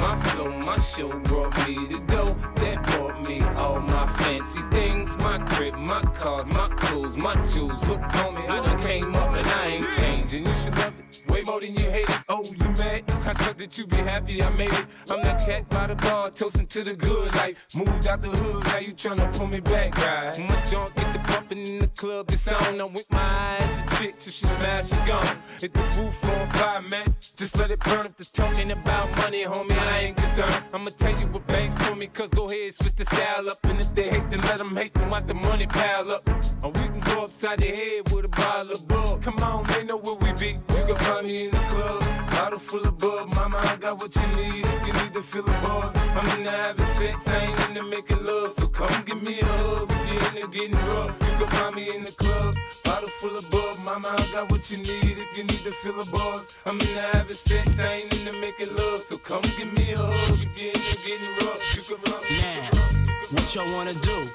My 0.00 0.20
flow, 0.24 0.50
my 0.68 0.78
show 0.78 1.10
brought 1.28 1.54
me 1.68 1.86
to 1.92 2.00
go. 2.14 2.24
That 2.56 2.82
brought 2.88 3.25
me 3.25 3.25
all 3.56 3.80
my 3.80 4.06
fancy 4.18 4.60
things. 4.70 5.16
My 5.18 5.38
crib, 5.38 5.74
my 5.74 6.02
cars, 6.16 6.46
my 6.48 6.68
clothes, 6.68 7.16
my 7.16 7.34
jewels. 7.46 7.88
Look 7.88 8.00
on 8.24 8.34
me, 8.34 8.46
I 8.46 8.56
done 8.64 8.80
came 8.80 9.14
up 9.14 9.34
and 9.34 9.46
I 9.46 9.66
ain't 9.66 9.90
changing. 9.96 10.46
You 10.46 10.54
should 10.56 10.76
love 10.76 10.92
it 10.98 11.06
way 11.28 11.42
more 11.42 11.60
than 11.60 11.74
you 11.74 11.90
hate 11.90 12.08
it. 12.08 12.18
Oh, 12.28 12.44
you 12.44 12.68
mad? 12.78 13.02
I 13.24 13.32
thought 13.32 13.58
that 13.58 13.76
you 13.78 13.86
be 13.86 13.96
happy 13.96 14.42
I 14.42 14.50
made 14.50 14.72
it. 14.72 14.86
I'm 15.10 15.22
that 15.22 15.44
cat 15.44 15.68
by 15.68 15.86
the 15.88 15.94
bar, 15.96 16.30
toasting 16.30 16.66
to 16.66 16.84
the 16.84 16.94
good 16.94 17.34
life. 17.34 17.56
Moved 17.74 18.06
out 18.06 18.22
the 18.22 18.28
hood, 18.28 18.64
now 18.64 18.78
you 18.78 18.92
tryna 18.92 19.36
pull 19.36 19.46
me 19.46 19.60
back, 19.60 19.96
right? 19.96 20.38
My 20.38 20.60
junk 20.62 20.94
get 20.96 21.12
the 21.12 21.18
bumping 21.30 21.66
in 21.66 21.78
the 21.80 21.88
club, 21.88 22.30
it's 22.30 22.48
on. 22.48 22.80
I'm 22.80 22.92
with 22.92 23.10
my 23.10 23.18
eyes 23.18 23.76
to 23.76 23.98
chicks, 23.98 24.26
if 24.26 24.32
she 24.34 24.46
smash, 24.46 24.88
she 24.88 24.96
gone. 25.06 25.36
Hit 25.60 25.72
the 25.72 25.80
roof 25.80 26.24
on 26.24 26.50
fire, 26.50 26.82
man. 26.82 27.14
Just 27.36 27.58
let 27.58 27.70
it 27.70 27.80
burn 27.80 28.06
up 28.06 28.16
the 28.16 28.24
talking 28.24 28.70
about 28.70 29.14
money, 29.18 29.44
homie. 29.44 29.78
I 29.78 29.98
ain't 29.98 30.16
concerned. 30.16 30.64
I'ma 30.72 30.90
tell 30.96 31.18
you 31.18 31.26
what 31.28 31.46
banks 31.46 31.74
told 31.84 31.98
me, 31.98 32.06
cause 32.06 32.30
go 32.30 32.44
ahead, 32.46 32.74
switch 32.74 32.94
the 32.94 33.04
style 33.16 33.50
up. 33.50 33.58
And 33.64 33.80
if 33.80 33.94
they 33.94 34.08
hate, 34.08 34.30
then 34.30 34.40
let 34.42 34.58
them 34.58 34.76
hate, 34.76 34.94
then 34.94 35.08
watch 35.08 35.26
the 35.26 35.34
money 35.34 35.66
pile 35.66 36.10
up. 36.12 36.28
Or 36.62 36.70
we 36.70 36.84
can 36.92 37.00
go 37.00 37.24
upside 37.24 37.58
the 37.58 37.66
head 37.66 38.12
with 38.12 38.24
a 38.24 38.28
bottle 38.28 38.72
of 38.72 38.88
bug. 38.88 39.22
Come 39.22 39.38
on, 39.38 39.64
they 39.64 39.84
know 39.84 39.96
where 39.96 40.14
we 40.14 40.32
be. 40.32 40.50
You 40.76 40.84
can 40.86 40.96
find 40.96 41.26
me 41.26 41.44
in 41.46 41.50
the 41.50 41.64
club, 41.72 42.02
bottle 42.30 42.58
full 42.58 42.86
of 42.86 42.98
bug. 42.98 43.34
Mama, 43.34 43.58
I 43.60 43.76
got 43.76 43.98
what 44.00 44.14
you 44.14 44.26
need 44.40 44.64
if 44.66 44.86
you 44.86 44.92
need 45.00 45.12
to 45.14 45.22
feel 45.22 45.42
the 45.42 45.56
buzz. 45.64 45.94
I'm 46.16 46.38
into 46.38 46.50
having 46.50 46.86
sex, 46.98 47.28
I 47.28 47.38
ain't 47.46 47.68
into 47.68 47.82
making 47.82 48.22
love. 48.24 48.52
So 48.52 48.66
come 48.68 49.04
give 49.04 49.22
me 49.22 49.40
a 49.40 49.44
hug 49.44 49.90
if 49.90 50.34
you're 50.34 50.44
into 50.44 50.48
getting 50.48 50.80
rough. 50.90 51.12
You 51.26 51.34
can 51.38 51.46
find 51.56 51.74
me 51.76 51.94
in 51.94 52.04
the 52.04 52.12
club, 52.12 52.54
bottle 52.84 53.08
full 53.20 53.36
of 53.36 53.50
bug. 53.50 53.78
Mama, 53.84 54.08
I 54.08 54.26
got 54.32 54.50
what 54.50 54.70
you 54.70 54.78
need 54.78 55.16
if 55.24 55.30
you 55.36 55.44
need 55.44 55.62
to 55.68 55.72
feel 55.82 55.96
the 56.02 56.10
buzz. 56.10 56.54
I'm 56.66 56.80
into 56.80 57.00
having 57.00 57.34
sex, 57.34 57.78
I 57.78 57.94
ain't 57.94 58.12
into 58.14 58.32
making 58.40 58.74
love. 58.74 59.02
So 59.02 59.18
come 59.18 59.42
give 59.56 59.72
me 59.72 59.92
a 59.92 59.98
hug 59.98 60.38
if 60.46 60.60
you're 60.60 60.72
into 60.72 60.96
getting 61.06 61.32
rough. 61.46 61.76
You 61.76 61.82
can 61.82 61.98
find 62.04 62.22
me. 62.22 62.36
Now, 62.36 63.05
what 63.30 63.54
y'all 63.54 63.72
wanna 63.72 63.94
do? 63.94 64.28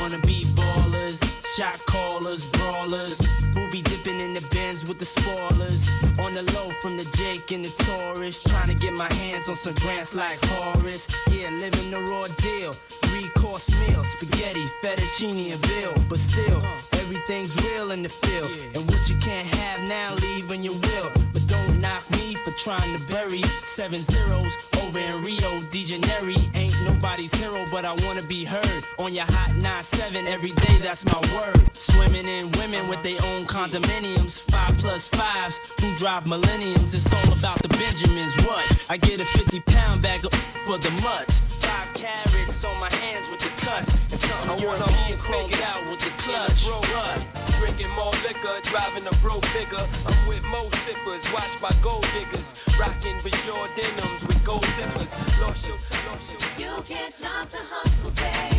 Wanna 0.00 0.18
be 0.18 0.44
ballers, 0.54 1.20
shot 1.56 1.78
callers, 1.86 2.44
brawlers, 2.52 3.20
who 3.54 3.70
be 3.70 3.82
dipping 3.82 4.20
in 4.20 4.34
the 4.34 4.40
bins 4.50 4.86
with 4.86 4.98
the 4.98 5.04
spoilers. 5.04 5.88
On 6.18 6.32
the 6.32 6.42
low 6.54 6.70
from 6.80 6.96
the 6.96 7.04
Jake 7.16 7.50
and 7.52 7.64
the 7.64 7.84
Taurus, 7.84 8.42
trying 8.42 8.68
to 8.68 8.74
get 8.74 8.94
my 8.94 9.12
hands 9.14 9.48
on 9.48 9.56
some 9.56 9.74
grants 9.74 10.14
like 10.14 10.38
Horace. 10.46 11.08
Yeah, 11.30 11.50
living 11.50 11.90
the 11.90 12.00
raw 12.00 12.26
deal. 12.38 12.72
Three 12.72 13.28
course 13.30 13.68
meal, 13.80 14.04
spaghetti, 14.04 14.64
fettuccine, 14.82 15.52
and 15.52 15.62
bill. 15.62 15.94
But 16.08 16.18
still, 16.18 16.62
everything's 16.92 17.54
real 17.64 17.90
in 17.90 18.02
the 18.02 18.08
field. 18.08 18.50
And 18.74 18.86
what 18.90 19.08
you 19.08 19.16
can't 19.18 19.46
have 19.56 19.88
now, 19.88 20.14
leave 20.14 20.48
when 20.48 20.62
you 20.62 20.72
will. 20.72 21.37
Don't 21.48 21.80
knock 21.80 22.08
me 22.10 22.34
for 22.34 22.52
trying 22.52 22.92
to 22.96 23.04
bury 23.06 23.42
seven 23.64 24.00
zeros 24.00 24.56
over 24.82 24.98
in 24.98 25.22
Rio 25.22 25.60
de 25.70 25.82
Janeiro. 25.82 26.40
Ain't 26.54 26.74
nobody's 26.84 27.34
hero, 27.34 27.64
but 27.70 27.84
I 27.84 27.92
wanna 28.04 28.22
be 28.22 28.44
heard 28.44 28.84
on 28.98 29.14
your 29.14 29.24
hot 29.24 29.50
9-7 29.56 30.26
every 30.26 30.52
day. 30.52 30.78
That's 30.82 31.04
my 31.06 31.20
word. 31.34 31.58
Swimming 31.74 32.28
in 32.28 32.50
women 32.52 32.86
with 32.88 33.02
their 33.02 33.18
own 33.30 33.46
condominiums, 33.46 34.38
five 34.50 34.76
plus 34.78 35.08
fives 35.08 35.58
who 35.80 35.96
drive 35.96 36.26
millenniums. 36.26 36.92
It's 36.92 37.10
all 37.12 37.32
about 37.32 37.62
the 37.62 37.68
Benjamins. 37.68 38.34
What? 38.46 38.86
I 38.90 38.98
get 38.98 39.20
a 39.20 39.24
50 39.24 39.60
pound 39.60 40.02
bag 40.02 40.24
of 40.24 40.34
for 40.66 40.76
the 40.76 40.90
mutts. 41.02 41.38
Five 41.64 41.94
carats 41.94 42.64
on 42.64 42.78
my 42.78 42.92
hands 42.92 43.28
with 43.30 43.40
the 43.40 43.48
cuts, 43.64 43.90
and 44.10 44.20
something 44.20 44.50
I 44.50 44.52
wanna 44.52 44.84
European 44.84 45.12
own 45.12 45.18
chromed 45.18 45.50
figures 45.50 45.68
out 45.70 45.90
with 45.90 46.00
the 46.00 46.10
clutch. 46.22 47.47
Drinking 47.58 47.90
more 47.90 48.12
liquor, 48.22 48.60
driving 48.62 49.06
a 49.06 49.14
broke 49.16 49.42
bigger. 49.52 49.84
I'm 50.06 50.28
with 50.28 50.44
mo 50.44 50.68
sippers, 50.84 51.24
watched 51.32 51.60
by 51.60 51.72
gold 51.82 52.06
diggers. 52.14 52.54
Rocking 52.78 53.16
Bajor 53.18 53.74
denims 53.74 54.26
with 54.26 54.42
gold 54.44 54.64
zippers. 54.76 55.12
Lost 55.40 55.66
you, 55.66 55.74
lost 56.08 56.32
you. 56.32 56.64
You 56.64 56.82
can't 56.82 57.14
stop 57.14 57.50
the 57.50 57.58
hustle, 57.58 58.10
baby. 58.12 58.57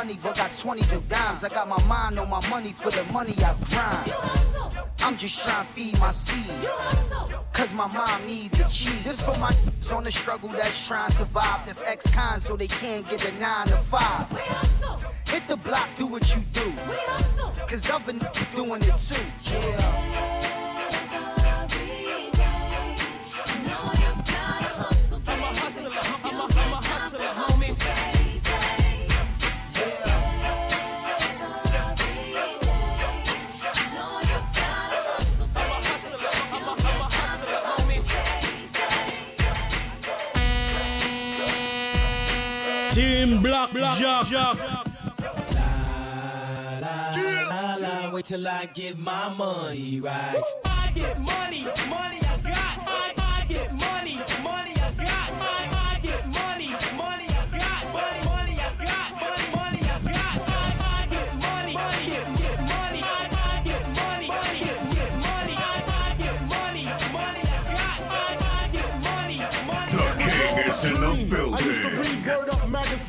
Time 0.00 0.08
for 0.08 0.16
the 0.16 0.18
money, 0.18 0.18
but 0.22 0.36
got 0.36 0.52
20s 0.52 0.92
and 0.92 1.08
dimes. 1.08 1.44
I 1.44 1.48
got 1.48 1.68
my 1.68 1.82
mind 1.84 2.18
on 2.18 2.28
my 2.28 2.46
money 2.48 2.72
for 2.72 2.90
the 2.90 3.04
money 3.12 3.34
I 3.38 3.54
grind. 3.68 4.14
I'm 5.00 5.16
just 5.16 5.40
trying 5.40 5.66
to 5.66 5.72
feed 5.72 5.98
my 6.00 6.10
seed. 6.10 6.68
Cause 7.52 7.74
my 7.74 7.86
mom 7.88 8.26
need 8.26 8.52
the 8.52 8.64
cheese. 8.64 9.04
This 9.04 9.20
for 9.20 9.38
my 9.38 9.54
on 9.92 10.04
the 10.04 10.12
struggle 10.12 10.48
that's 10.50 10.86
trying 10.86 11.10
to 11.10 11.16
survive. 11.16 11.66
That's 11.66 11.82
ex-con 11.82 12.40
so 12.40 12.56
they 12.56 12.68
can't 12.68 13.08
get 13.08 13.24
a 13.24 13.40
nine 13.40 13.66
to 13.68 13.76
five. 13.76 14.30
Hit 15.28 15.46
the 15.48 15.56
block, 15.56 15.88
do 15.98 16.06
what 16.06 16.34
you 16.34 16.42
do. 16.52 16.72
Cause 17.68 17.90
other 17.90 18.12
niggas 18.12 18.54
doing 18.54 18.82
it 18.82 18.98
too. 18.98 19.52
Yeah. 19.52 20.39
Team 43.30 43.42
Black 43.42 43.70
Jack. 43.96 44.32
La 44.32 44.46
la 47.48 47.76
la, 47.76 48.10
wait 48.12 48.24
till 48.24 48.48
I 48.48 48.66
get 48.74 48.98
my 48.98 49.32
money 49.32 50.00
right. 50.00 50.42
I 50.64 50.90
get 50.92 51.20
money, 51.20 51.64
money 51.88 51.99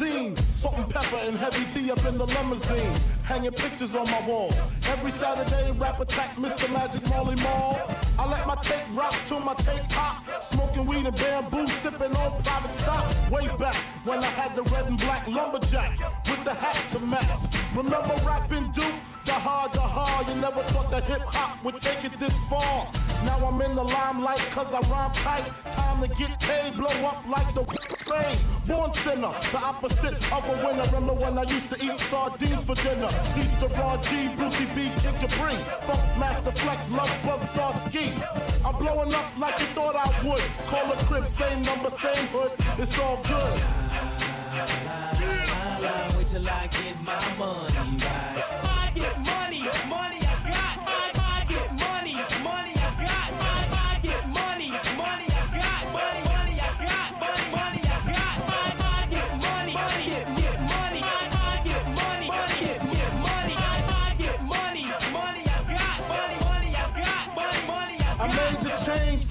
Salt-n-Pepa 0.01 1.27
and 1.27 1.37
Heavy 1.37 1.63
D 1.75 1.91
up 1.91 2.03
in 2.05 2.17
the 2.17 2.25
limousine, 2.25 2.91
hanging 3.21 3.51
pictures 3.51 3.95
on 3.95 4.09
my 4.09 4.27
wall. 4.27 4.51
Every 4.87 5.11
Saturday, 5.11 5.71
rap 5.77 5.99
attack 5.99 6.35
Mr. 6.37 6.67
Magic 6.73 7.07
Marley 7.07 7.35
Marl. 7.43 7.79
I 8.17 8.27
let 8.27 8.47
my 8.47 8.55
tape 8.55 8.81
rock 8.93 9.13
till 9.25 9.39
my 9.41 9.53
tape 9.53 9.87
pop, 9.89 10.25
smoking 10.41 10.87
weed 10.87 11.05
and 11.05 11.15
bamboo, 11.15 11.67
sipping 11.67 12.15
on 12.15 12.41
private 12.41 12.71
stock. 12.71 13.31
Way 13.31 13.47
back 13.59 13.75
when 14.03 14.23
I 14.23 14.25
had 14.25 14.55
the 14.55 14.63
red 14.73 14.87
and 14.87 14.97
black 14.97 15.27
lumberjack 15.27 15.99
with 16.27 16.43
the 16.45 16.55
hat 16.55 16.83
to 16.93 16.99
match. 17.05 17.43
Remember 17.75 18.15
rapping 18.25 18.71
Duke? 18.71 18.85
The 19.31 19.79
hard. 19.79 20.27
You 20.27 20.35
never 20.35 20.61
thought 20.73 20.91
that 20.91 21.05
hip 21.05 21.21
hop 21.25 21.63
would 21.63 21.79
take 21.79 22.03
it 22.03 22.19
this 22.19 22.35
far. 22.49 22.91
Now 23.25 23.37
I'm 23.47 23.61
in 23.61 23.75
the 23.75 23.83
limelight 23.83 24.39
cause 24.51 24.73
I 24.73 24.79
rhyme 24.91 25.11
tight. 25.13 25.45
Time 25.71 26.01
to 26.01 26.07
get 26.09 26.39
paid, 26.39 26.75
blow 26.75 26.91
up 27.07 27.23
like 27.27 27.53
the 27.55 27.63
thing. 27.63 28.37
Born 28.67 28.93
sinner, 28.93 29.33
the 29.51 29.59
opposite 29.63 30.19
of 30.31 30.43
a 30.45 30.55
winner. 30.65 30.83
Remember 30.93 31.13
when 31.13 31.37
I 31.37 31.43
used 31.43 31.69
to 31.69 31.77
eat 31.83 31.97
sardines 31.97 32.63
for 32.63 32.75
dinner? 32.75 33.09
Easter 33.39 33.67
Raw 33.79 33.97
G, 34.01 34.09
Brucie 34.35 34.67
B, 34.75 34.91
Kid 35.01 35.15
Capri. 35.21 35.55
Funk 35.87 36.03
Master 36.19 36.51
Flex, 36.51 36.89
Lovebug, 36.89 37.41
Star 37.53 37.73
Ski. 37.87 38.11
I'm 38.65 38.75
blowing 38.77 39.13
up 39.13 39.25
like 39.39 39.59
you 39.59 39.67
thought 39.67 39.95
I 39.95 40.07
would. 40.27 40.43
Call 40.67 40.91
a 40.91 40.95
crib, 41.05 41.25
same 41.25 41.61
number, 41.61 41.89
same 41.89 42.27
hood. 42.33 42.51
It's 42.77 42.97
all 42.99 43.17
good. 43.23 43.53
La 45.49 45.77
la, 45.79 46.17
wait 46.17 46.27
till 46.27 46.49
I 46.49 46.67
get 46.67 47.01
my 47.01 47.37
money 47.37 47.97
right. 48.03 48.30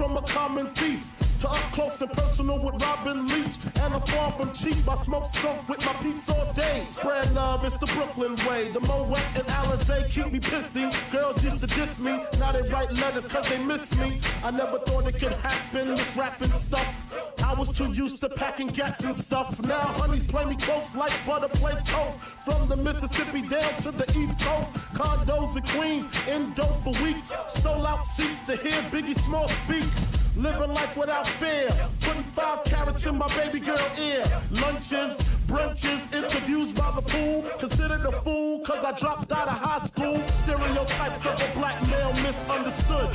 From 0.00 0.16
a 0.16 0.22
common 0.22 0.66
thief 0.68 1.14
to 1.38 1.46
up 1.46 1.72
close 1.72 2.00
and 2.00 2.10
personal 2.12 2.58
with 2.58 2.82
Robin 2.82 3.26
Leach. 3.26 3.58
And 3.82 3.92
I'm 3.92 4.00
far 4.06 4.32
from 4.32 4.50
cheap. 4.54 4.88
I 4.88 4.96
smoke 4.96 5.26
skunk 5.26 5.68
with 5.68 5.84
my 5.84 5.92
peeps 6.02 6.26
all 6.30 6.50
day. 6.54 6.84
Spread 6.86 7.34
love, 7.34 7.66
it's 7.66 7.78
the 7.78 7.84
Brooklyn 7.84 8.34
way. 8.48 8.72
The 8.72 8.80
Moet 8.80 9.20
and 9.34 9.46
Alizé 9.58 10.08
keep 10.08 10.32
me 10.32 10.40
pissy. 10.40 10.88
Girls 11.12 11.44
used 11.44 11.60
to 11.60 11.66
diss 11.66 12.00
me. 12.00 12.18
Now 12.38 12.52
they 12.52 12.62
write 12.70 12.90
letters 12.96 13.26
cause 13.26 13.46
they 13.46 13.62
miss 13.62 13.94
me. 13.98 14.20
I 14.42 14.50
never 14.50 14.78
thought 14.78 15.06
it 15.06 15.18
could 15.18 15.32
happen 15.32 15.90
with 15.90 16.16
rapping 16.16 16.52
stuff. 16.52 17.29
I 17.50 17.54
was 17.54 17.68
too 17.76 17.92
used 17.92 18.20
to 18.20 18.28
packing 18.28 18.68
gats 18.68 19.02
and 19.02 19.16
stuff. 19.16 19.60
Now 19.64 19.80
honeys 19.80 20.22
play 20.22 20.44
me 20.44 20.54
close 20.54 20.94
like 20.94 21.12
butter 21.26 21.48
play 21.48 21.72
toast. 21.84 22.16
From 22.44 22.68
the 22.68 22.76
Mississippi 22.76 23.42
down 23.42 23.74
to 23.82 23.90
the 23.90 24.06
East 24.16 24.38
Coast. 24.38 24.68
Condos 24.94 25.56
in 25.56 25.62
Queens, 25.64 26.06
in 26.28 26.54
dope 26.54 26.80
for 26.84 26.92
weeks. 27.02 27.32
Sold 27.48 27.86
out 27.86 28.04
seats 28.04 28.44
to 28.44 28.54
hear 28.54 28.80
Biggie 28.92 29.18
Small 29.18 29.48
speak. 29.48 29.90
Living 30.36 30.72
life 30.72 30.96
without 30.96 31.26
fear. 31.26 31.68
Putting 32.00 32.22
five 32.22 32.62
carats 32.66 33.04
in 33.06 33.18
my 33.18 33.26
baby 33.34 33.58
girl 33.58 33.84
ear. 33.98 34.22
Lunches, 34.62 35.18
brunches, 35.48 36.14
interviews 36.14 36.70
by 36.70 36.92
the 36.92 37.02
pool. 37.02 37.42
Considered 37.58 38.06
a 38.06 38.12
fool 38.22 38.60
cause 38.60 38.84
I 38.84 38.92
dropped 38.96 39.32
out 39.32 39.48
of 39.48 39.58
high 39.58 39.84
school. 39.88 40.20
Stereotypes 40.44 41.26
of 41.26 41.34
a 41.42 41.58
black 41.58 41.84
male 41.88 42.12
misunderstood. 42.22 43.10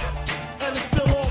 And 0.60 0.76
it's 0.76 0.86
still 0.88 1.16
all 1.16 1.25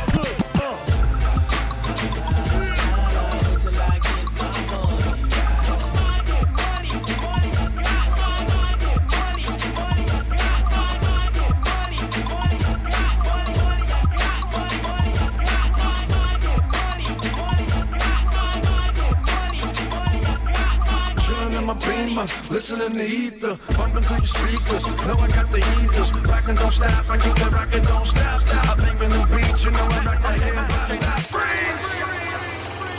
Chillin' 21.95 22.09
in 22.09 22.15
my 22.15 22.27
beamer, 22.27 22.51
listening 22.51 22.93
to 22.93 23.05
ether, 23.07 23.59
bumping 23.77 24.05
through 24.05 24.17
your 24.17 24.27
speakers. 24.27 24.87
Know 24.87 25.17
I 25.19 25.29
got 25.29 25.51
the 25.51 25.61
heaters, 25.61 26.13
rockin' 26.13 26.57
don't 26.57 26.71
stop. 26.71 27.11
I 27.11 27.19
keep 27.19 27.35
the 27.35 27.51
rockin' 27.51 27.83
don't 27.83 28.07
stop. 28.07 28.43
I'm 28.69 28.77
bangin' 28.79 29.11
the 29.11 29.19
beat, 29.29 29.65
you 29.65 29.71
know 29.71 29.79
I 29.79 30.05
rock 30.05 30.23
that 30.23 30.41
hip 30.41 30.55
hop. 30.55 30.91
Stop, 30.93 31.21
freeze! 31.33 31.87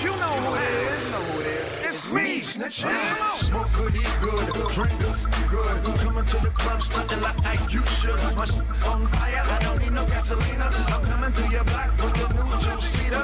You 0.03 0.11
know 0.11 0.33
who 0.43 0.55
it 0.55 0.61
is. 0.61 1.03
You 1.03 1.11
know 1.11 1.23
who 1.23 1.39
it 1.41 1.47
is. 1.47 1.95
It's 1.95 2.13
me, 2.13 2.39
snitches. 2.39 3.37
Smoke 3.37 3.71
good, 3.73 3.95
eat 3.95 4.15
good, 4.21 4.47
drink 4.71 4.99
good, 4.99 5.17
good. 5.49 5.75
Coming 5.99 6.25
to 6.25 6.37
the 6.37 6.51
club, 6.51 6.81
stunting 6.81 7.21
like 7.21 7.45
I 7.45 7.53
you 7.69 7.85
should. 7.85 8.19
My 8.35 8.45
on 8.89 9.05
fire, 9.07 9.43
I 9.45 9.59
don't 9.59 9.79
need 9.79 9.91
no 9.91 10.05
gasolina. 10.05 10.67
I'm 10.93 11.01
coming 11.03 11.31
through 11.33 11.51
your 11.51 11.63
block 11.65 11.91
with 11.97 12.13
the 12.13 12.27
new 12.33 12.51
two-seater. 12.63 13.14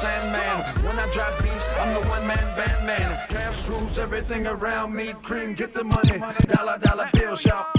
Sandman. 0.00 0.82
When 0.82 0.98
I 0.98 1.10
drop 1.10 1.42
beats, 1.42 1.62
I'm 1.78 1.92
the 1.92 2.08
one-man 2.08 2.56
band 2.56 2.86
man. 2.86 3.28
Cash 3.28 3.68
rules 3.68 3.98
everything 3.98 4.46
around 4.46 4.94
me. 4.94 5.12
Cream, 5.22 5.52
get 5.52 5.74
the 5.74 5.84
money. 5.84 6.18
Dollar, 6.48 6.78
dollar 6.78 7.10
bill 7.12 7.36
shop. 7.36 7.76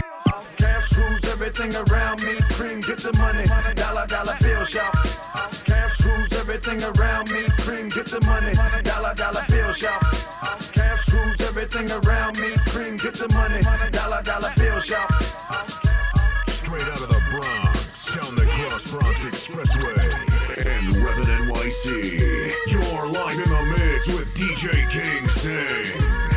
Cash 0.56 0.96
rules 0.98 1.26
everything 1.26 1.76
around 1.76 2.22
me. 2.22 2.36
Cream, 2.54 2.82
get 2.82 3.00
the 3.00 3.12
money. 3.18 3.46
Dollar, 3.74 4.06
dollar 4.06 4.38
bill 4.40 4.64
shop. 4.66 4.94
Cash 5.66 6.00
rules 6.06 6.32
everything 6.34 6.84
around 6.84 7.32
me. 7.32 7.42
Cream, 7.66 7.90
get 7.90 8.06
the 8.06 8.22
money. 8.22 8.54
Dollar, 8.84 9.16
dollar 9.16 9.46
bill 9.48 9.74
shop. 9.74 10.02
Cash 10.74 11.12
rules 11.12 11.42
everything 11.42 11.90
around 11.90 12.40
me. 12.40 12.52
Cream, 12.70 12.98
get 12.98 13.16
the 13.16 13.30
money. 13.34 13.62
Dollar, 13.90 14.22
dollar 14.22 14.54
bill 14.58 14.80
shop. 14.80 15.12
Straight 16.46 16.84
out 16.84 17.02
of 17.02 17.10
the 17.10 17.22
Bronx, 17.32 18.14
down 18.14 18.36
the 18.36 18.46
Cross 18.46 18.92
Bronx 18.92 19.24
Expressway, 19.24 20.31
and 20.58 20.96
Reppin' 20.98 21.48
NYC. 21.48 22.52
You're 22.68 23.08
live 23.08 23.38
in 23.38 23.50
the 23.50 23.76
mix 23.78 24.08
with 24.08 24.34
DJ 24.34 24.90
King 24.92 25.30
Sing. 25.30 26.31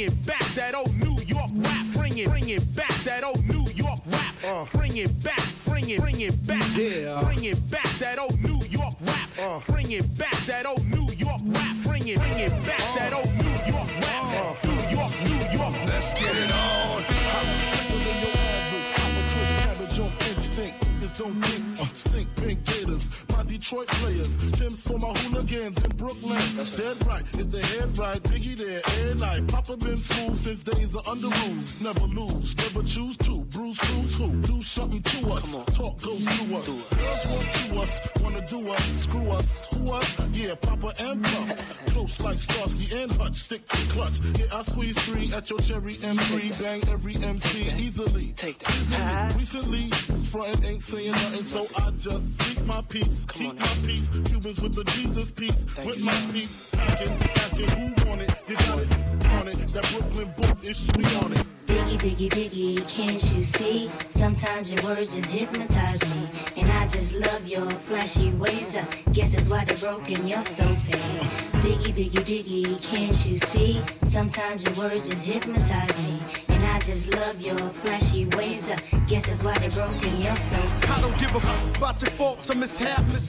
Let's 0.00 0.14
get 0.14 0.22
it 0.22 0.24
on. 0.24 0.24
Bring 0.24 0.24
it 0.24 0.26
back, 0.26 0.54
that 0.54 0.74
old 0.74 0.94
New 0.96 1.22
York 1.26 1.50
rap. 1.54 1.86
Bring 1.92 2.18
it 2.18 2.74
back, 2.74 2.94
that 3.04 3.04
old 3.04 3.04
New 3.04 3.04
York 3.04 3.04
rap. 3.04 3.04
Uh. 3.04 3.04
Bring 3.04 3.04
it, 3.04 3.04
back, 3.04 3.04
that 3.04 3.24
old 3.24 3.46
New 3.48 3.66
York 3.74 4.00
rap. 4.06 4.34
Uh. 4.44 4.64
Bring 4.76 4.96
it 4.96 5.22
back, 5.22 5.54
bring 5.66 5.90
it, 5.90 6.00
bring 6.00 6.20
it 6.20 6.46
back. 6.46 6.76
Yeah. 6.76 7.22
Bring 7.22 7.44
it 7.44 7.70
back, 7.70 7.90
that 7.98 8.18
old 8.18 8.40
New 8.42 8.64
York 8.66 8.94
rap. 9.00 9.66
Bring 9.66 9.90
it 9.92 10.18
back, 10.18 10.32
uh. 10.32 10.46
that 10.46 10.66
old 10.66 10.86
New 10.86 11.12
York 11.12 11.40
rap. 11.44 11.76
Bring 11.82 12.08
it, 12.08 12.18
bring 12.18 12.38
it 12.38 12.50
back, 12.66 12.84
that 12.96 13.12
old 13.12 13.32
New 13.36 13.50
York 13.72 13.88
rap. 14.00 14.64
New 14.64 14.80
York, 14.96 15.12
New 15.22 15.58
York. 15.58 15.74
Let's 15.84 16.14
get 16.14 16.32
it 16.32 16.50
on. 16.50 17.04
I'm 17.04 17.48
simpler 17.68 18.00
than 18.06 18.16
your 18.24 18.34
average. 18.56 18.88
I'm 19.00 19.12
a 19.12 19.22
twist 19.30 19.52
cabbage 19.60 19.98
on 20.00 20.10
instinct. 20.28 20.89
Don't 21.20 21.34
think, 21.44 21.78
uh, 21.78 21.84
stink 21.96 22.28
pink 22.36 22.64
gators. 22.64 23.10
My 23.28 23.42
Detroit 23.42 23.88
players, 23.88 24.38
Tim's 24.52 24.80
for 24.80 24.98
my 24.98 25.12
hooligans 25.18 25.82
in 25.84 25.96
Brooklyn. 25.98 26.40
Dead 26.78 27.06
right, 27.06 27.22
if 27.34 27.50
they 27.50 27.60
head 27.60 27.98
right, 27.98 28.22
Biggie 28.22 28.56
there, 28.56 28.80
every 28.86 29.20
night. 29.20 29.46
Papa 29.48 29.76
been 29.76 29.98
school 29.98 30.34
since 30.34 30.60
days 30.60 30.94
of 30.94 31.06
under 31.06 31.28
rules. 31.28 31.78
Never 31.78 32.06
lose, 32.06 32.56
never 32.56 32.82
choose 32.84 33.18
to. 33.18 33.40
Bruise, 33.50 33.78
cruise, 33.78 34.16
who? 34.16 34.30
Do 34.40 34.62
something 34.62 35.02
to 35.02 35.32
us. 35.32 35.52
Talk, 35.74 36.00
go 36.00 36.16
through 36.16 36.56
us. 36.56 36.66
Girls 36.66 37.26
want 37.28 37.52
to 37.52 37.80
us, 37.80 38.00
wanna 38.22 38.46
do 38.46 38.70
us, 38.70 38.84
screw 39.02 39.30
us. 39.30 39.66
Who 39.74 39.92
us? 39.92 40.16
Yeah, 40.32 40.54
Papa 40.54 40.94
and 41.00 41.22
Pump. 41.22 41.56
Close 41.88 42.18
like 42.20 42.38
Starsky 42.38 42.98
and 42.98 43.12
Hutch, 43.12 43.36
stick 43.36 43.68
to 43.68 43.76
clutch. 43.92 44.20
Yeah, 44.38 44.46
I 44.54 44.62
squeeze 44.62 44.98
three 45.00 45.30
at 45.34 45.50
your 45.50 45.58
cherry 45.58 45.96
M3. 45.96 46.62
Bang 46.62 46.88
every 46.88 47.16
MC 47.16 47.72
easily. 47.76 48.32
Take 48.36 48.58
that. 48.60 49.36
Easily. 49.36 49.38
Recently, 49.38 49.90
frontin' 50.22 50.64
ain't 50.64 50.82
saying 50.82 51.09
nothing, 51.12 51.44
so 51.44 51.66
I 51.76 51.90
just 51.92 52.40
speak 52.40 52.64
my 52.64 52.82
peace. 52.82 53.26
Keep 53.32 53.58
my 53.58 53.66
peace. 53.86 54.10
Cubans 54.24 54.60
with 54.60 54.74
the 54.74 54.84
Jesus 54.84 55.30
piece. 55.30 55.66
With 55.84 56.00
my 56.02 56.28
peace. 56.32 56.68
Packing, 56.72 57.22
asking 57.36 57.68
who 57.68 58.08
want 58.08 58.22
it. 58.22 58.32
You 58.48 58.56
got 58.56 58.78
it. 58.78 58.96
On 59.30 59.48
it. 59.48 59.56
That 59.68 59.88
Brooklyn 59.92 60.32
book 60.36 60.64
is 60.64 60.76
sweet 60.76 61.24
on 61.24 61.32
it. 61.32 61.46
Biggie, 61.66 61.98
biggie, 61.98 62.30
biggie, 62.30 62.88
can't 62.88 63.32
you 63.32 63.44
see? 63.44 63.90
Sometimes 64.04 64.72
your 64.72 64.82
words 64.82 65.16
just 65.16 65.32
hypnotize 65.32 66.02
me. 66.10 66.28
And 66.56 66.70
I 66.72 66.88
just 66.88 67.14
love 67.14 67.46
your 67.46 67.70
flashy 67.70 68.30
ways. 68.32 68.76
I 68.76 68.84
guess 69.12 69.34
that's 69.34 69.48
why 69.48 69.64
they're 69.64 69.78
broken, 69.78 70.26
you're 70.26 70.42
so 70.42 70.64
paid. 70.64 71.20
Biggie, 71.62 71.94
biggie, 71.94 72.24
biggie, 72.24 72.82
can't 72.82 73.24
you 73.24 73.38
see? 73.38 73.80
Sometimes 73.96 74.64
your 74.64 74.74
words 74.74 75.10
just 75.10 75.26
hypnotize 75.26 75.96
me. 75.98 76.49
Just 76.84 77.14
love 77.14 77.40
your 77.40 77.58
flashy 77.58 78.24
ways. 78.36 78.70
I 78.70 78.76
guess 79.06 79.26
that's 79.26 79.44
why 79.44 79.56
they're 79.58 79.70
broken, 79.70 80.20
you're 80.20 80.34
so. 80.36 80.56
I 80.88 81.00
don't 81.00 81.16
give 81.18 81.34
a 81.34 81.40
fuck 81.40 81.76
about 81.76 82.00
your 82.00 82.10
faults 82.10 82.50
or 82.50 82.56
mishaps. 82.56 83.28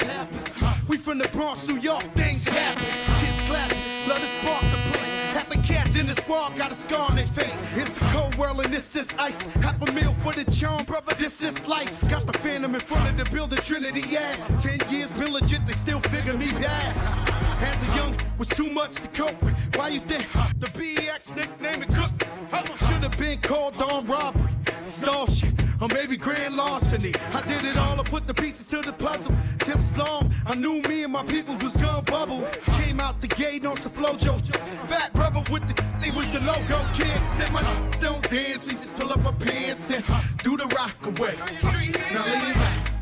We 0.87 0.97
from 0.97 1.17
the 1.17 1.27
Bronx, 1.29 1.67
New 1.67 1.77
York, 1.77 2.03
things 2.15 2.47
happen. 2.47 2.83
Kids 3.19 3.49
clapping, 3.49 3.77
love 4.07 4.19
to 4.19 4.27
spark 4.39 4.61
the. 4.61 5.00
Half 5.33 5.49
the 5.49 5.57
cats 5.59 5.95
in 5.95 6.07
the 6.07 6.13
squad 6.13 6.57
got 6.57 6.71
a 6.71 6.75
scar 6.75 7.09
on 7.09 7.15
their 7.15 7.25
face. 7.25 7.57
It's 7.77 7.95
a 7.97 7.99
cold 8.11 8.35
world 8.35 8.59
and 8.65 8.73
this 8.73 8.95
is 8.95 9.07
ice. 9.17 9.41
Half 9.55 9.81
a 9.87 9.91
meal 9.93 10.13
for 10.21 10.33
the 10.33 10.49
charm, 10.51 10.83
brother, 10.83 11.15
this 11.15 11.41
is 11.41 11.55
life. 11.67 11.93
Got 12.09 12.27
the 12.27 12.37
phantom 12.37 12.75
in 12.75 12.81
front 12.81 13.09
of 13.09 13.17
the 13.17 13.33
building, 13.33 13.59
Trinity, 13.59 14.03
yeah. 14.09 14.33
Ten 14.57 14.79
years 14.89 15.11
been 15.13 15.31
legit, 15.31 15.65
they 15.65 15.73
still 15.73 16.01
figure 16.01 16.35
me 16.35 16.51
bad. 16.51 16.95
As 17.61 17.89
a 17.89 17.95
young, 17.95 18.15
was 18.37 18.49
too 18.49 18.69
much 18.71 18.95
to 18.95 19.07
cope 19.09 19.41
with. 19.41 19.55
Why 19.75 19.89
you 19.89 19.99
think 20.01 20.27
the 20.59 20.67
BX 20.67 21.35
nickname 21.35 21.83
it 21.83 21.89
Cook? 21.89 22.11
Should 22.87 23.03
have 23.03 23.17
been 23.17 23.39
called 23.39 23.81
on 23.81 24.05
robbery, 24.07 24.49
extortion, 24.83 25.55
or 25.81 25.87
maybe 25.89 26.15
grand 26.15 26.55
larceny. 26.55 27.11
I 27.33 27.41
did 27.41 27.65
it 27.65 27.77
all, 27.77 27.99
I 27.99 28.03
put 28.03 28.27
the 28.27 28.33
pieces 28.33 28.65
to 28.67 28.81
the 28.81 28.93
puzzle. 28.93 29.35
Just 29.65 29.97
long, 29.97 30.31
I 30.45 30.55
knew 30.55 30.81
me 30.83 31.03
and 31.03 31.11
my 31.11 31.23
people 31.23 31.55
was 31.57 31.75
gonna 31.75 32.03
bubble. 32.03 32.47
Came 32.79 32.99
out 32.99 33.19
the 33.19 33.27
gate 33.27 33.65
on 33.65 33.75
some 33.77 33.91
flojo. 33.91 34.39
Fat 34.87 35.11
brother 35.13 35.41
with 35.51 35.67
the, 35.67 35.75
they 36.01 36.11
was 36.15 36.29
the 36.31 36.39
logo 36.41 36.83
kid. 36.93 37.19
Said 37.27 37.51
my 37.51 37.61
don't 37.99 38.21
dance, 38.29 38.69
he 38.69 38.73
just 38.73 38.93
pull 38.95 39.11
up 39.11 39.21
my 39.21 39.31
pants 39.31 39.89
and 39.89 40.03
do 40.43 40.55
the 40.55 40.67
rock 40.75 40.95
away. 41.05 41.35
Now 42.13 42.25
lean 42.25 42.53
back, 42.53 42.93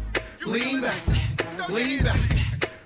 lean 0.46 0.82
back, 0.82 1.70
lean 1.70 2.04
back. 2.04 2.20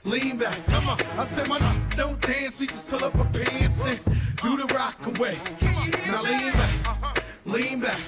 Lean 0.06 0.38
back, 0.38 0.66
come 0.68 0.90
on. 0.90 0.98
I 1.18 1.26
said 1.28 1.48
my 1.48 1.60
don't 1.96 2.20
dance, 2.20 2.60
we 2.60 2.68
just 2.68 2.90
pull 2.90 3.06
up 3.06 3.16
our 3.16 3.26
pants 3.26 3.82
and 3.86 4.00
do 4.42 4.58
the 4.58 4.74
rock 4.74 5.06
away. 5.06 5.38
Now 6.08 6.24
lean 6.24 6.52
back, 6.52 7.24
lean 7.46 7.80
back, 7.80 8.00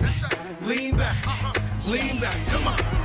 lean 0.62 0.98
back, 0.98 1.65
lean 1.88 2.20
back, 2.20 2.46
come 2.48 2.68
on. 2.68 3.05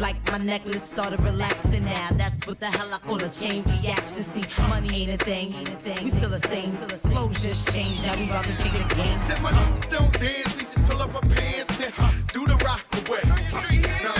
Like 0.00 0.16
my 0.32 0.38
necklace 0.38 0.84
started 0.84 1.20
relaxing 1.20 1.84
now. 1.84 2.08
That's 2.12 2.46
what 2.46 2.58
the 2.58 2.66
hell 2.66 2.94
I 2.94 2.98
call 2.98 3.22
a 3.22 3.28
chain 3.28 3.62
reaction. 3.64 4.22
See, 4.22 4.42
money 4.70 5.02
ain't 5.02 5.20
a 5.20 5.22
thing, 5.22 5.52
ain't 5.52 5.68
a 5.68 5.72
thing. 5.72 6.04
We 6.04 6.10
still 6.10 6.30
the 6.30 6.48
same. 6.48 6.74
Flows 7.12 7.42
just 7.42 7.70
changed. 7.70 8.02
Now 8.04 8.16
we 8.16 8.24
about 8.24 8.44
to 8.44 8.62
change 8.62 8.78
the 8.78 8.94
game. 8.94 9.18
Said 9.18 9.42
my 9.42 9.50
don't 9.90 10.10
dance, 10.14 10.58
he 10.58 10.64
just 10.64 10.88
pull 10.88 11.02
up 11.02 11.12
my 11.12 11.20
pants 11.20 11.80
and 11.84 11.92
do 12.28 12.46
the 12.46 12.56
rock 12.64 12.86
away. 13.06 13.20
Now 14.02 14.19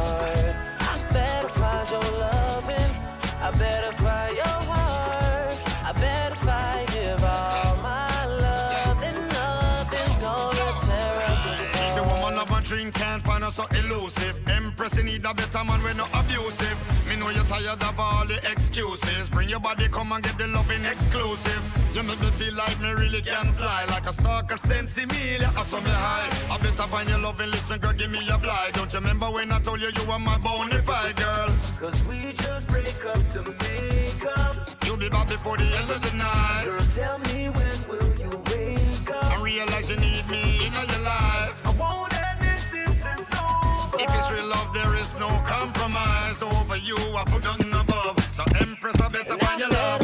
A 15.31 15.33
better 15.33 15.63
man, 15.63 15.81
we're 15.81 15.93
not 15.93 16.09
abusive. 16.13 16.77
Me 17.07 17.15
know 17.15 17.29
you're 17.29 17.43
tired 17.45 17.81
of 17.81 17.99
all 17.99 18.25
the 18.25 18.37
excuses. 18.51 19.29
Bring 19.29 19.47
your 19.49 19.59
body, 19.59 19.87
come 19.87 20.11
and 20.11 20.23
get 20.23 20.37
the 20.37 20.47
loving 20.47 20.83
exclusive. 20.83 21.61
You 21.95 22.03
make 22.03 22.19
me 22.19 22.27
feel 22.31 22.53
like 22.55 22.79
me 22.81 22.91
really 22.91 23.21
can 23.21 23.53
fly, 23.53 23.85
like 23.85 24.07
a 24.07 24.13
stalker, 24.13 24.55
sensimilia. 24.55 25.49
I 25.55 25.63
saw 25.63 25.79
me 25.79 25.89
high. 25.89 26.53
I 26.53 26.57
better 26.57 26.87
find 26.91 27.09
your 27.09 27.19
loving, 27.19 27.49
listen, 27.49 27.79
girl, 27.79 27.93
give 27.93 28.11
me 28.11 28.19
a 28.29 28.37
blind. 28.37 28.73
Don't 28.73 28.91
you 28.91 28.99
remember 28.99 29.31
when 29.31 29.51
I 29.51 29.59
told 29.59 29.81
you 29.81 29.89
you 29.95 30.05
were 30.05 30.19
my 30.19 30.37
bona 30.37 30.81
fide 30.81 31.15
girl? 31.15 31.49
Cause 31.79 32.03
we 32.05 32.33
just 32.33 32.67
break 32.67 33.05
up 33.05 33.27
to 33.29 33.41
make 33.41 34.25
up. 34.37 34.69
You'll 34.85 34.97
be 34.97 35.09
back 35.09 35.27
before 35.27 35.57
the 35.57 35.63
end 35.63 35.89
of 35.89 36.01
the 36.01 36.13
night. 36.17 36.65
Girl, 36.65 36.85
tell 36.95 37.19
me 37.19 37.49
when 37.49 37.77
will 37.89 38.15
you 38.19 38.31
wake 38.51 39.11
up? 39.11 39.25
I 39.25 39.41
realize 39.41 39.89
you 39.89 39.97
need 39.97 40.27
me 40.27 40.65
in 40.65 40.73
your 40.73 41.00
no 45.21 45.29
compromise. 45.45 46.41
Over 46.41 46.77
you, 46.77 46.97
I 47.15 47.23
put 47.25 47.43
nothing 47.43 47.71
above. 47.71 48.15
So 48.33 48.43
Empress, 48.59 48.99
I 48.99 49.07
better 49.07 49.37
find 49.37 49.59
your 49.59 49.69
love. 49.69 50.00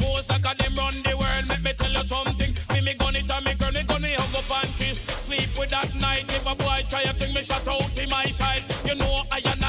pose 0.00 0.28
like 0.28 0.44
a 0.44 0.52
them 0.56 0.74
run 0.76 1.02
the 1.02 1.16
world. 1.16 1.46
Let 1.48 1.62
me 1.62 1.72
tell 1.74 1.92
you 1.92 2.02
something. 2.02 2.52
Me 2.72 2.80
me 2.80 2.94
gun 2.94 3.16
it 3.16 3.30
and 3.30 3.44
me 3.44 3.54
girl 3.54 3.72
me 3.72 3.82
gun 3.84 4.02
me 4.02 4.14
hug 4.16 4.34
up 4.34 4.64
and 4.64 4.74
kiss. 4.76 4.98
Sleep 5.26 5.50
with 5.58 5.70
that 5.70 5.94
night. 5.94 6.24
If 6.28 6.46
a 6.46 6.54
boy 6.54 6.84
try 6.88 7.02
a 7.02 7.12
thing, 7.12 7.34
me 7.34 7.42
shut 7.42 7.66
out 7.68 7.98
in 7.98 8.08
my 8.08 8.26
side. 8.26 8.64
You 8.84 8.94
know 8.94 9.22
I 9.30 9.40
am 9.44 9.59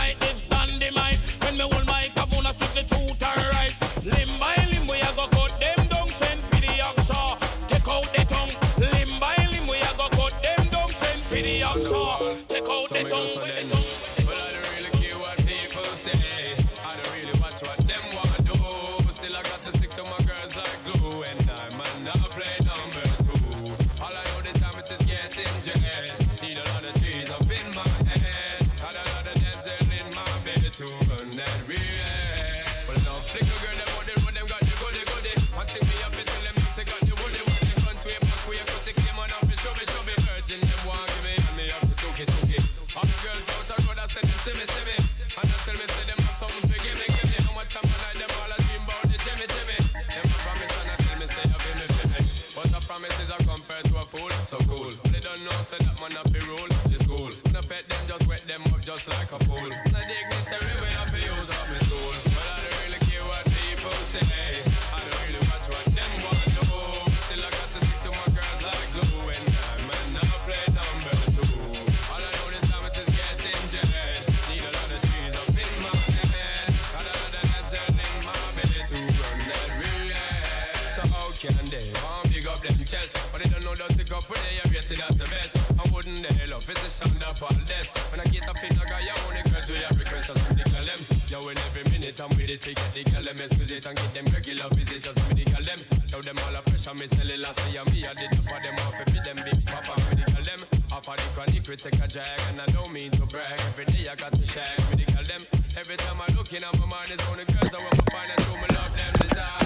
I'm 92.22 92.30
with 92.38 92.54
it, 92.54 92.62
take 92.62 92.78
the 92.94 93.04
girl 93.10 93.24
them 93.24 93.42
exquisite 93.42 93.86
and 93.86 93.98
get 93.98 94.14
them 94.14 94.26
regular 94.30 94.70
visitors 94.78 95.18
Me 95.34 95.42
the 95.42 95.50
girl 95.50 95.66
them. 95.66 95.80
Show 96.06 96.22
them 96.22 96.38
all 96.46 96.54
the 96.54 96.62
pressure, 96.70 96.94
me 96.94 97.08
sell 97.08 97.26
it 97.26 97.40
last 97.40 97.58
year, 97.74 97.82
me 97.90 98.06
I 98.06 98.14
did 98.14 98.30
the 98.30 98.42
for 98.46 98.62
them 98.62 98.78
off, 98.86 98.94
be 99.10 99.18
them 99.26 99.38
big 99.42 99.58
papa 99.66 99.98
Me 100.14 100.22
the 100.22 100.26
girl 100.30 100.46
them. 100.46 100.62
Off 100.94 101.10
of 101.10 101.18
the 101.18 101.28
chronic, 101.34 101.66
we 101.66 101.76
take 101.82 101.98
a 101.98 102.08
drag 102.08 102.40
and 102.54 102.62
I 102.62 102.66
don't 102.78 102.94
mean 102.94 103.10
to 103.18 103.26
brag. 103.26 103.58
Every 103.74 103.86
day 103.86 104.06
I 104.06 104.14
got 104.14 104.34
to 104.38 104.46
shag 104.46 104.78
with 104.94 105.02
the 105.02 105.06
girl 105.10 105.26
them. 105.26 105.42
Every 105.74 105.98
time 105.98 106.22
I 106.22 106.28
look 106.38 106.54
in, 106.54 106.62
my 106.62 106.86
mind 106.86 107.10
is 107.10 107.22
on 107.26 107.42
the 107.42 107.46
girls 107.50 107.74
I 107.74 107.80
want 107.82 107.98
to 107.98 108.06
find 108.14 108.30
and 108.30 108.42
show 108.46 108.54
me 108.54 108.68
love 108.70 108.94
them 108.94 109.14
desire. 109.18 109.66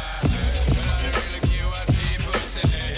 But 0.71 0.85
I 0.87 0.97
don't 1.03 1.15
really 1.27 1.41
care 1.51 1.67
what 1.67 1.87
people 1.91 2.39
say. 2.39 2.94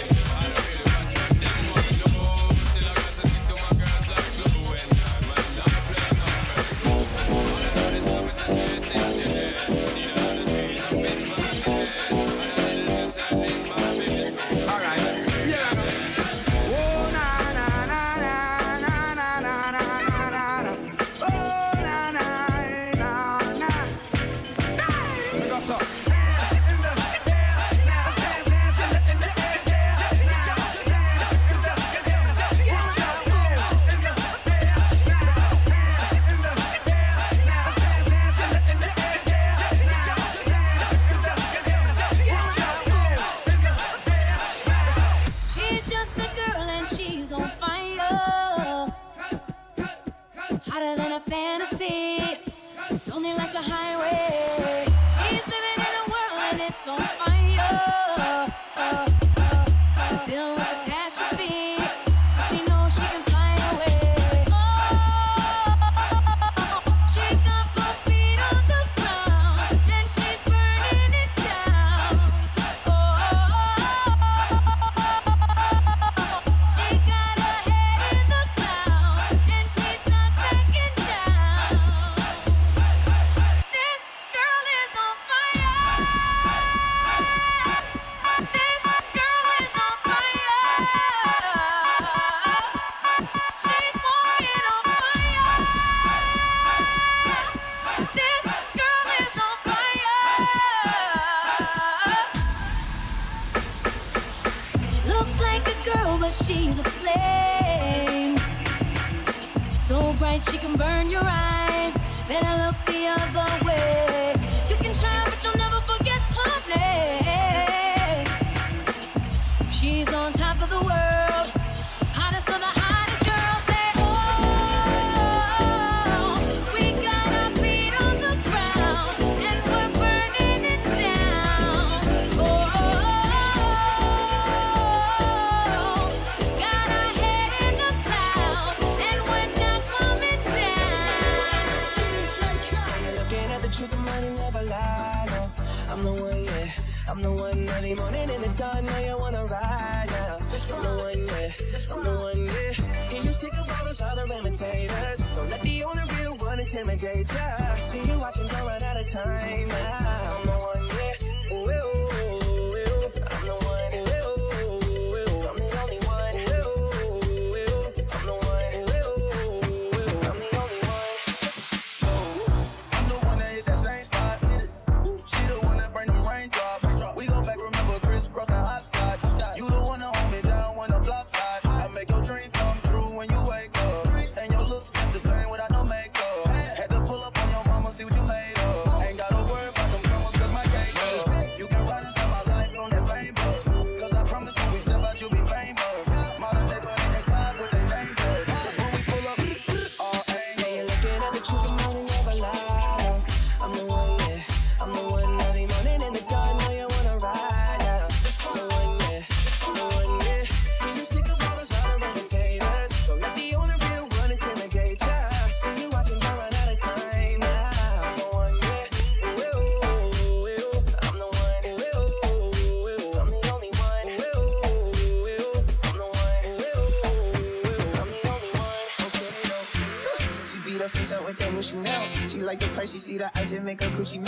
make 233.68 233.82
a 233.82 233.90
coochie 233.90 234.27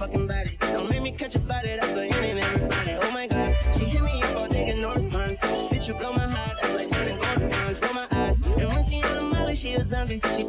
fucking 0.00 0.26
body. 0.26 0.56
Don't 0.60 0.88
make 0.88 1.02
me 1.02 1.12
catch 1.12 1.34
a 1.34 1.38
body, 1.40 1.76
that's 1.76 1.92
what 1.92 2.08
you 2.08 2.20
need 2.22 2.40
everybody. 2.40 2.92
Oh 3.02 3.10
my 3.12 3.26
god, 3.26 3.54
she 3.76 3.84
hit 3.84 4.02
me 4.02 4.22
up 4.22 4.36
all 4.36 4.48
day 4.48 4.74
no 4.80 4.94
response. 4.94 5.38
Bitch, 5.38 5.88
you 5.88 5.94
blow 5.94 6.12
my 6.12 6.26
heart, 6.26 6.56
that's 6.60 6.74
like 6.74 6.88
turning 6.88 7.18
golden 7.18 7.50
times. 7.50 7.78
Roll 7.82 7.94
my 7.94 8.06
eyes, 8.10 8.38
and 8.46 8.68
when 8.72 8.82
she 8.82 9.02
on 9.02 9.16
the 9.16 9.22
molly, 9.22 9.54
she 9.54 9.74
a 9.74 9.80
zombie. 9.80 10.20
She 10.34 10.44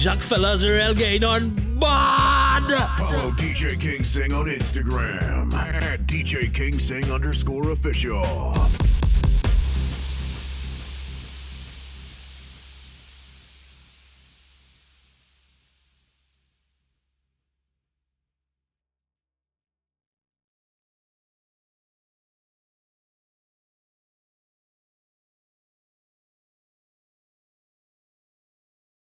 Jack 0.00 0.22
Fellas 0.22 0.66
Real 0.66 0.94
Gaydon 0.94 1.50
Bad. 1.78 2.70
Follow 2.96 3.32
DJ 3.32 3.78
King 3.78 4.02
Sing 4.02 4.32
on 4.32 4.46
Instagram 4.46 5.52
at 5.52 6.06
DJ 6.06 6.50
King 6.54 6.78
Sing 6.78 7.12
underscore 7.12 7.70
official. 7.72 8.24